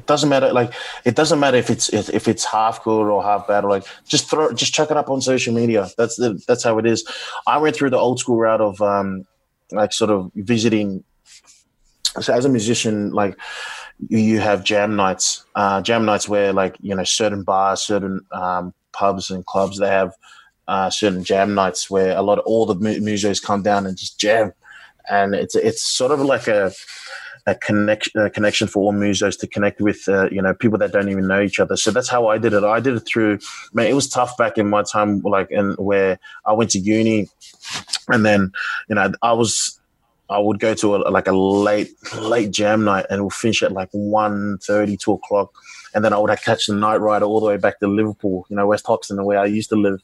[0.07, 0.53] doesn't matter.
[0.53, 0.73] Like
[1.05, 3.65] it doesn't matter if it's if it's half good or half bad.
[3.65, 5.89] Or like just throw, just chuck it up on social media.
[5.97, 7.05] That's the that's how it is.
[7.47, 9.27] I went through the old school route of um,
[9.73, 11.05] like sort of visiting.
[12.21, 13.39] So as a musician, like
[14.09, 18.73] you have jam nights, uh, jam nights where like you know certain bars, certain um,
[18.93, 20.13] pubs and clubs they have
[20.69, 24.19] uh, certain jam nights where a lot of all the musos come down and just
[24.19, 24.53] jam,
[25.11, 26.73] and it's it's sort of like a
[27.47, 30.93] a connection a connection for all musos to connect with uh, you know people that
[30.93, 31.77] don't even know each other.
[31.77, 32.65] So that's how I did it.
[32.65, 33.39] I did it through.
[33.73, 37.29] Man, it was tough back in my time, like and where I went to uni,
[38.09, 38.53] and then
[38.89, 39.80] you know I was
[40.31, 43.73] I would go to a, like a late late jam night and we'll finish at
[43.73, 45.53] like 1 30, 2 o'clock.
[45.93, 48.57] And then I would catch the night rider all the way back to Liverpool, you
[48.57, 50.01] know, West Hoxton, where I used to live.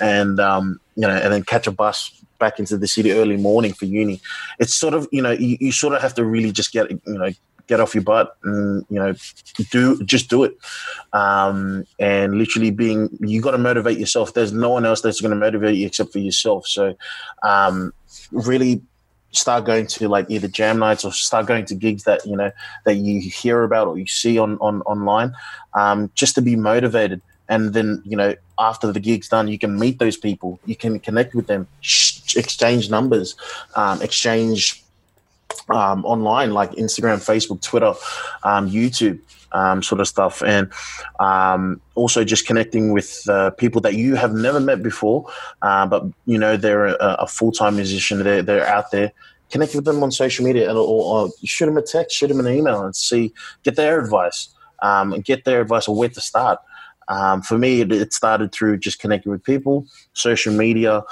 [0.00, 3.72] And, um, you know, and then catch a bus back into the city early morning
[3.72, 4.20] for uni.
[4.60, 7.00] It's sort of, you know, you, you sort of have to really just get, you
[7.06, 7.30] know,
[7.66, 9.14] get off your butt and you know
[9.70, 10.54] do just do it
[11.14, 15.30] um, and literally being you got to motivate yourself there's no one else that's going
[15.30, 16.94] to motivate you except for yourself so
[17.42, 17.92] um,
[18.32, 18.82] really
[19.36, 22.50] start going to like either jam nights or start going to gigs that you know
[22.84, 25.34] that you hear about or you see on on online
[25.74, 27.20] um, just to be motivated.
[27.48, 30.58] And then you know after the gig's done you can meet those people.
[30.64, 31.66] You can connect with them.
[32.36, 33.36] Exchange numbers
[33.76, 34.82] um, exchange
[35.68, 37.94] um, online like instagram facebook twitter
[38.42, 39.20] um, youtube
[39.54, 40.70] um, sort of stuff, and
[41.20, 45.30] um, also just connecting with uh, people that you have never met before,
[45.62, 48.22] uh, but you know they're a, a full time musician.
[48.22, 49.12] They're they're out there.
[49.50, 52.40] Connect with them on social media, and or, or shoot them a text, shoot them
[52.40, 53.32] an email, and see
[53.62, 54.48] get their advice,
[54.82, 56.58] um, get their advice on where to start.
[57.08, 61.02] Um, for me, it, it, started through just connecting with people, social media,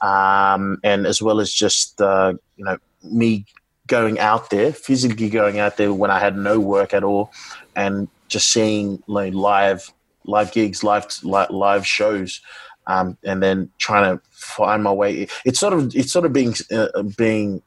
[0.00, 3.44] um, and as well as just uh, you know me
[3.86, 7.32] going out there, physically going out there when I had no work at all,
[7.76, 9.92] and just seeing like live
[10.24, 12.40] live gigs, live live shows,
[12.86, 15.26] um, and then trying to find my way.
[15.44, 17.62] It's sort of it's sort of being uh, being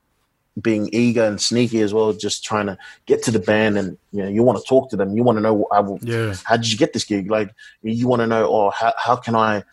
[0.62, 4.24] being eager and sneaky as well, just trying to get to the band and you
[4.24, 5.16] know you want to talk to them.
[5.16, 6.36] You want to know uh, yeah.
[6.44, 7.30] how did you get this gig?
[7.30, 9.64] Like you want to know, or oh, how how can I,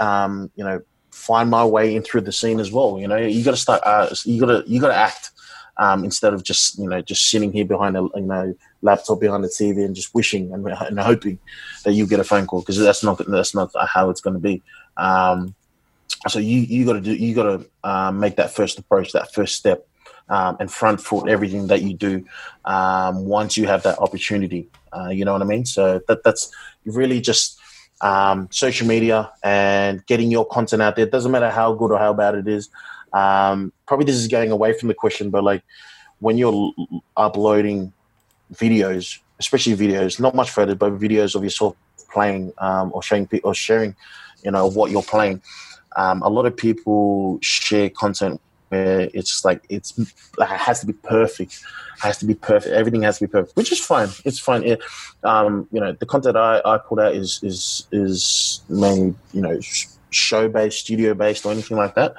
[0.00, 0.80] um, you know,
[1.10, 2.98] find my way in through the scene as well.
[2.98, 3.82] You know, you got to start.
[3.84, 5.30] Uh, you got to you got to act
[5.78, 9.44] um, instead of just you know just sitting here behind a you know laptop behind
[9.44, 11.38] the TV and just wishing and, and hoping
[11.84, 14.40] that you get a phone call because that's not that's not how it's going to
[14.40, 14.62] be.
[14.96, 15.54] Um,
[16.28, 19.32] so you you got to do you got to uh, make that first approach, that
[19.34, 19.86] first step,
[20.28, 22.24] um, and front foot everything that you do
[22.64, 24.68] um, once you have that opportunity.
[24.96, 25.66] Uh, you know what I mean?
[25.66, 26.50] So that that's
[26.84, 27.58] really just
[28.00, 31.06] um, social media and getting your content out there.
[31.06, 32.70] It doesn't matter how good or how bad it is.
[33.16, 35.62] Um, probably this is going away from the question, but like
[36.20, 36.72] when you're
[37.16, 37.92] uploading
[38.52, 41.76] videos, especially videos, not much further, but videos of yourself
[42.12, 43.94] playing um, or showing or sharing,
[44.44, 45.40] you know, what you're playing.
[45.96, 49.96] Um, a lot of people share content where it's like it's
[50.36, 51.62] like it has to be perfect,
[51.98, 52.74] has to be perfect.
[52.74, 54.08] Everything has to be perfect, which is fine.
[54.24, 54.62] It's fine.
[54.62, 54.82] It,
[55.22, 59.58] um, you know, the content I, I put out is is is mainly you know
[60.16, 62.14] show based, studio based, or anything like that.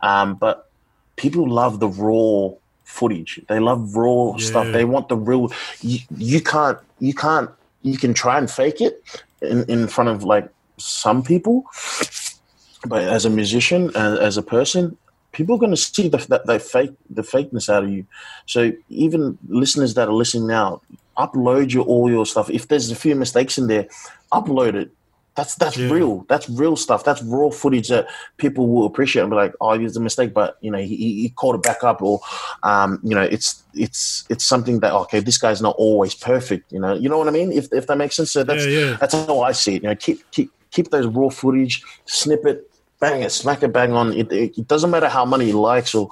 [0.00, 0.70] Um, but
[1.16, 2.50] people love the raw
[2.84, 3.40] footage.
[3.48, 4.44] They love raw yeah.
[4.44, 4.72] stuff.
[4.72, 5.52] They want the real.
[5.80, 6.78] You, you can't.
[6.98, 7.50] You can't.
[7.82, 9.02] You can try and fake it
[9.40, 10.48] in, in front of like
[10.78, 11.64] some people,
[12.86, 14.96] but as a musician, as, as a person,
[15.32, 18.06] people are going to see the, that they fake the fakeness out of you.
[18.46, 20.82] So even listeners that are listening now,
[21.16, 22.50] upload your all your stuff.
[22.50, 23.88] If there's a few mistakes in there,
[24.32, 24.90] upload it.
[25.34, 25.90] That's that's yeah.
[25.90, 26.26] real.
[26.28, 27.04] That's real stuff.
[27.04, 28.06] That's raw footage that
[28.36, 31.30] people will appreciate and be like, "Oh, it's a mistake," but you know, he, he
[31.30, 32.20] called it back up, or
[32.62, 36.70] um, you know, it's it's it's something that okay, this guy's not always perfect.
[36.70, 37.50] You know, you know what I mean?
[37.50, 38.30] If if that makes sense.
[38.30, 38.96] So that's yeah, yeah.
[39.00, 39.82] that's how I see it.
[39.82, 43.92] You know, keep keep keep those raw footage, snip it, bang it, smack it, bang
[43.92, 44.12] on.
[44.12, 46.10] It, it, it doesn't matter how many likes or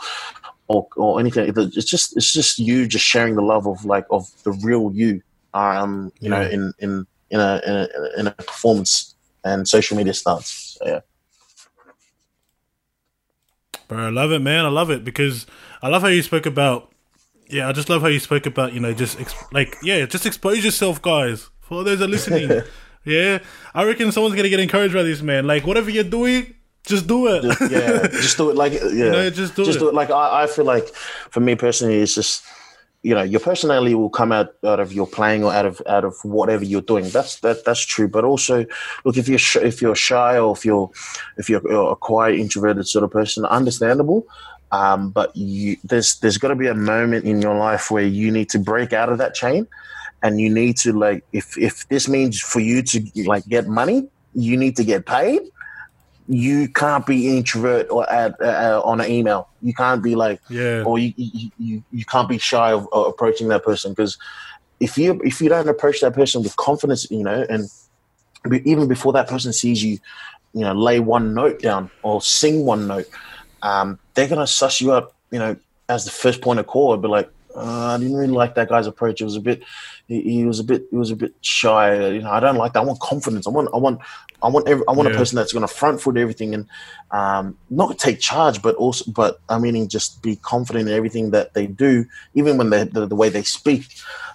[0.68, 1.52] or, or anything.
[1.54, 5.20] It's just it's just you just sharing the love of like of the real you.
[5.52, 10.14] Um, you know, in in in a, in a, in a performance and social media
[10.14, 10.78] stunts.
[10.78, 11.00] So, yeah.
[13.88, 14.64] Bro, I love it, man.
[14.64, 15.46] I love it because
[15.82, 16.92] I love how you spoke about.
[17.48, 18.72] Yeah, I just love how you spoke about.
[18.72, 21.50] You know, just exp- like yeah, just expose yourself, guys.
[21.60, 22.62] For those that are listening,
[23.04, 23.40] yeah,
[23.74, 25.48] I reckon someone's gonna get encouraged by this, man.
[25.48, 26.54] Like whatever you're doing,
[26.86, 27.42] just do it.
[27.42, 28.56] Just, yeah, just do it.
[28.56, 29.80] Like yeah, you know, just do just it.
[29.80, 29.94] do it.
[29.94, 32.44] Like I, I feel like for me personally, it's just
[33.02, 36.04] you know your personality will come out out of your playing or out of out
[36.04, 37.08] of whatever you're doing.
[37.08, 38.08] That's that that's true.
[38.08, 38.66] But also
[39.04, 40.90] look if you're sh- if you're shy or if you're
[41.38, 44.26] if you're a quiet introverted sort of person understandable.
[44.72, 48.30] Um, but you, there's there's got to be a moment in your life where you
[48.30, 49.66] need to break out of that chain,
[50.22, 54.08] and you need to like if if this means for you to like get money,
[54.34, 55.40] you need to get paid.
[56.32, 59.48] You can't be introvert or add uh, on an email.
[59.62, 60.84] You can't be like Yeah.
[60.84, 64.16] or you you, you, you can't be shy of, approaching that person because
[64.78, 67.68] if you if you don't approach that person with confidence, you know, and
[68.64, 69.98] even before that person sees you,
[70.54, 73.08] you know, lay one note down or sing one note,
[73.62, 75.56] um, they're gonna suss you up, you know,
[75.88, 76.96] as the first point of call.
[76.96, 79.20] Be like, uh, I didn't really like that guy's approach.
[79.20, 79.62] It was a bit,
[80.10, 81.94] he, he was a bit, he was a bit shy.
[82.10, 82.80] You know, I don't like that.
[82.80, 83.46] I want confidence.
[83.46, 84.00] I want, I want,
[84.42, 86.66] I want, every, I want a person that's gonna front foot everything and
[87.12, 91.54] um, not take charge, but also, but I mean, just be confident in everything that
[91.54, 92.04] they do,
[92.34, 93.84] even when they, the the way they speak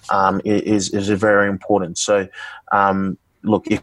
[0.08, 1.98] um, is is very important.
[1.98, 2.26] So,
[2.72, 3.82] um, look, if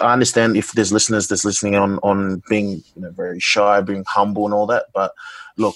[0.00, 4.04] I understand if there's listeners that's listening on on being you know very shy, being
[4.06, 5.12] humble, and all that, but
[5.56, 5.74] look,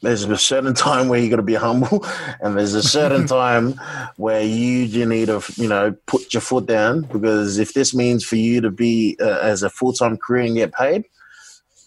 [0.00, 2.06] there's a certain time where you got to be humble,
[2.40, 3.72] and there's a certain time
[4.16, 8.24] where you you need to you know put your foot down because if this means
[8.24, 11.04] for you to be uh, as a full time career and get paid,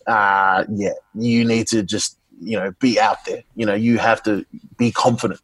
[0.08, 3.44] uh, yeah, you need to just you know be out there.
[3.56, 4.46] You know, you have to
[4.78, 5.40] be confident.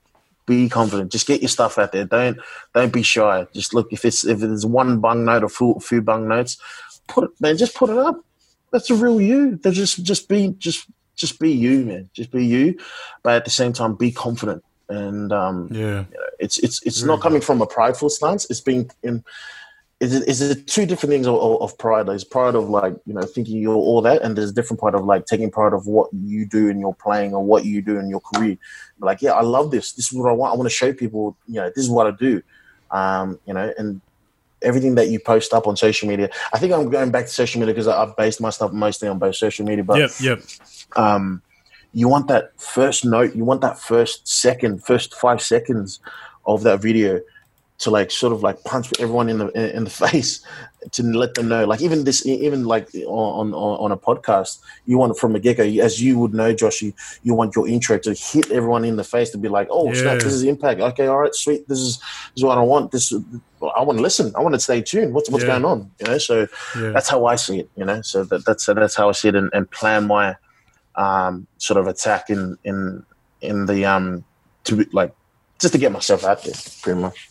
[0.45, 1.11] Be confident.
[1.11, 2.05] Just get your stuff out there.
[2.05, 2.37] Don't
[2.73, 3.47] don't be shy.
[3.53, 6.57] Just look if it's if there's one bung note or few, few bung notes,
[7.07, 7.57] put it man.
[7.57, 8.23] Just put it up.
[8.71, 9.55] That's a real you.
[9.55, 10.87] They just just be just
[11.17, 12.09] just be you, man.
[12.13, 12.77] Just be you,
[13.23, 14.63] but at the same time, be confident.
[14.87, 16.05] And um, Yeah.
[16.39, 18.45] it's it's it's Really not coming from a prideful stance.
[18.49, 19.23] It's being in.
[19.99, 22.05] Is it, is it two different things of, of of pride?
[22.05, 24.93] There's pride of like you know thinking you're all that, and there's a different part
[24.93, 27.97] of like taking pride of what you do in your playing or what you do
[27.97, 28.57] in your career.
[28.99, 29.93] Like, yeah, I love this.
[29.93, 30.53] This is what I want.
[30.53, 31.35] I want to show people.
[31.47, 32.43] You know, this is what I do.
[32.91, 33.99] Um, you know, and
[34.61, 36.29] everything that you post up on social media.
[36.53, 39.19] I think I'm going back to social media because I've based my stuff mostly on
[39.19, 39.83] both social media.
[39.83, 40.11] But Yep.
[40.19, 40.39] Yep.
[40.95, 41.41] um,
[41.93, 45.99] you want that first note, you want that first second, first five seconds
[46.45, 47.21] of that video
[47.79, 50.41] to like sort of like punch everyone in the in the face
[50.91, 51.65] to let them know.
[51.65, 55.57] Like even this, even like on on, on a podcast, you want from a get
[55.57, 56.93] go, as you would know, Josh, you,
[57.23, 60.19] you want your intro to hit everyone in the face to be like, oh snap,
[60.19, 60.81] this is impact.
[60.81, 61.67] Okay, all right, sweet.
[61.67, 62.91] This is this is what I want.
[62.91, 63.13] This
[63.61, 64.31] I want to listen.
[64.35, 65.13] I want to stay tuned.
[65.13, 65.51] What's what's Yeah.
[65.59, 65.91] going on?
[65.99, 66.47] You know, so
[66.79, 66.91] Yeah.
[66.91, 68.01] that's how I see it, you know.
[68.01, 70.35] So that, that's that's how I see it and, and plan my
[70.95, 73.03] um, sort of attack in in
[73.41, 74.23] in the um
[74.65, 75.13] to be like
[75.59, 77.29] just to get myself out there, pretty much.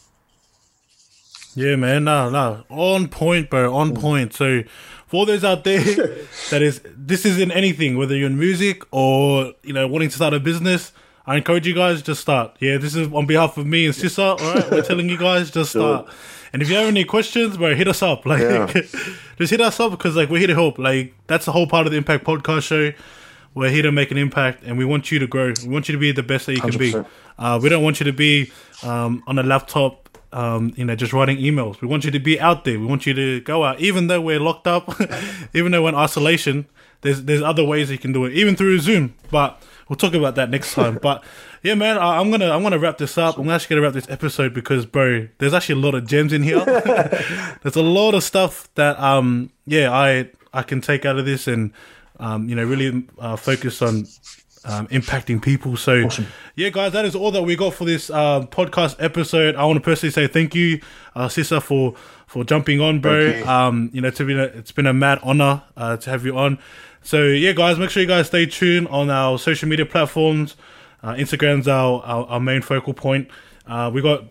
[1.54, 2.04] Yeah, man.
[2.04, 2.64] No, no.
[2.68, 3.74] On point, bro.
[3.74, 4.34] On point.
[4.34, 4.62] So,
[5.06, 5.80] for those out there
[6.50, 10.34] that is, this isn't anything, whether you're in music or, you know, wanting to start
[10.34, 10.92] a business,
[11.26, 12.56] I encourage you guys, just start.
[12.60, 14.70] Yeah, this is on behalf of me and Sisa, all right?
[14.70, 16.06] We're telling you guys, just start.
[16.52, 18.24] And if you have any questions, bro, hit us up.
[18.26, 18.66] Like, Yeah.
[19.36, 20.78] just hit us up because, like, we're here to help.
[20.78, 22.92] Like, that's the whole part of the Impact Podcast Show.
[23.54, 25.52] We're here to make an impact, and we want you to grow.
[25.62, 26.94] We want you to be the best that you can be.
[27.38, 31.12] Uh, we don't want you to be um, on a laptop, um, you know, just
[31.14, 31.80] writing emails.
[31.80, 32.78] We want you to be out there.
[32.78, 34.94] We want you to go out, even though we're locked up,
[35.54, 36.66] even though we're in isolation.
[37.00, 39.14] There's there's other ways you can do it, even through Zoom.
[39.30, 40.98] But we'll talk about that next time.
[41.02, 41.24] but
[41.62, 43.38] yeah, man, I, I'm gonna I'm gonna wrap this up.
[43.38, 46.42] I'm actually gonna wrap this episode because, bro, there's actually a lot of gems in
[46.42, 46.64] here.
[47.62, 51.46] there's a lot of stuff that um yeah I I can take out of this
[51.46, 51.72] and
[52.18, 54.06] um you know really uh, focus on
[54.66, 55.76] um, impacting people.
[55.76, 56.08] So,
[56.56, 59.54] yeah, guys, that is all that we got for this uh, podcast episode.
[59.54, 60.80] I want to personally say thank you,
[61.14, 61.94] uh, Sisa, for
[62.26, 63.20] for jumping on, bro.
[63.20, 63.44] You.
[63.44, 66.36] Um, you know, to be a, it's been a mad honor uh, to have you
[66.36, 66.58] on.
[67.06, 70.56] So, yeah, guys, make sure you guys stay tuned on our social media platforms.
[71.04, 73.28] Uh, Instagram's our, our our main focal point.
[73.64, 74.24] Uh, we got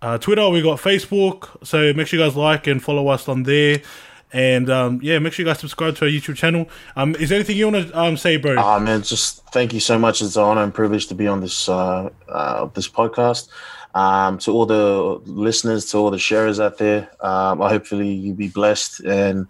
[0.00, 1.48] uh, Twitter, we got Facebook.
[1.66, 3.82] So make sure you guys like and follow us on there.
[4.32, 6.68] And um, yeah, make sure you guys subscribe to our YouTube channel.
[6.94, 8.54] Um, is there anything you want to um, say, bro?
[8.56, 10.22] Ah man, just thank you so much.
[10.22, 13.48] It's an honor and privilege to be on this uh, uh, this podcast.
[13.92, 18.46] Um, to all the listeners, to all the sharers out there, um, hopefully you be
[18.46, 19.48] blessed and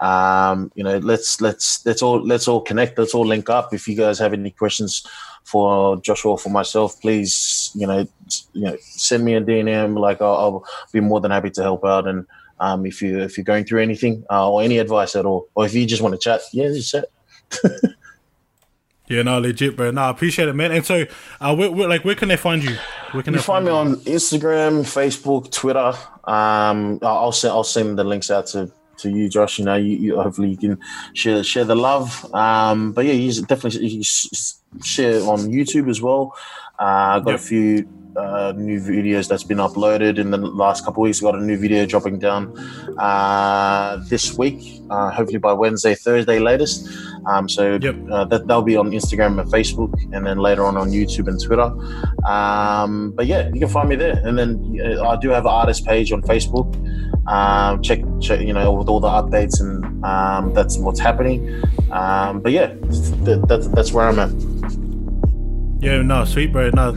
[0.00, 2.98] um, you know let's let's let's all let's all connect.
[2.98, 3.72] Let's all link up.
[3.74, 5.06] If you guys have any questions
[5.44, 8.06] for Joshua or for myself, please you know
[8.52, 9.98] you know send me a DM.
[9.98, 12.26] Like I'll, I'll be more than happy to help out and.
[12.58, 15.66] Um, if you if you're going through anything uh, or any advice at all, or
[15.66, 17.04] if you just want to chat, yeah, just chat.
[19.08, 19.90] Yeah, no, legit, bro.
[19.92, 20.72] No, I appreciate it, man.
[20.72, 21.04] And so,
[21.40, 22.76] uh, where, where, like, where can they find you?
[23.12, 25.92] Where can You they find me on Instagram, Facebook, Twitter.
[26.24, 29.58] Um, I'll send I'll send the links out to, to you, Josh.
[29.58, 30.78] You know, you, you hopefully you can
[31.14, 32.24] share share the love.
[32.34, 34.02] Um, but yeah, you definitely you
[34.82, 36.34] share on YouTube as well.
[36.78, 37.40] Uh, I've got Yep.
[37.40, 41.20] a few uh, new videos that's been uploaded in the last couple of weeks.
[41.22, 42.56] We've got a new video dropping down
[42.98, 46.88] uh, this week, uh, hopefully by Wednesday, Thursday latest.
[47.26, 47.96] Um, so Yep.
[48.10, 51.40] uh, that that'll be on Instagram and Facebook, and then later on on YouTube and
[51.42, 51.70] Twitter.
[52.26, 54.20] Um, but yeah, you can find me there.
[54.24, 56.68] And then uh, I do have an artist page on Facebook.
[57.26, 61.60] Um, check, check, you know, with all the updates and um, that's what's happening.
[61.90, 62.68] Um, but yeah,
[63.24, 64.30] th- that's that's where I'm at.
[65.82, 66.70] Yeah, no, sweet, bro.
[66.70, 66.92] No.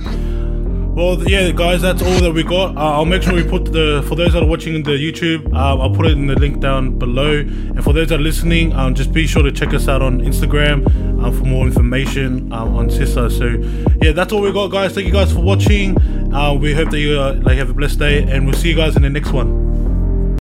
[0.99, 2.75] Well, yeah, guys, that's all that we got.
[2.75, 5.79] Uh, I'll make sure we put the for those that are watching the YouTube, um,
[5.79, 7.37] I'll put it in the link down below.
[7.37, 10.19] And for those that are listening, um, just be sure to check us out on
[10.19, 10.85] Instagram
[11.23, 13.29] um, for more information um, on Sisa.
[13.29, 13.45] So,
[14.01, 14.93] yeah, that's all we got, guys.
[14.93, 15.97] Thank you guys for watching.
[16.33, 18.75] Uh, we hope that you uh, like have a blessed day, and we'll see you
[18.75, 19.68] guys in the next one.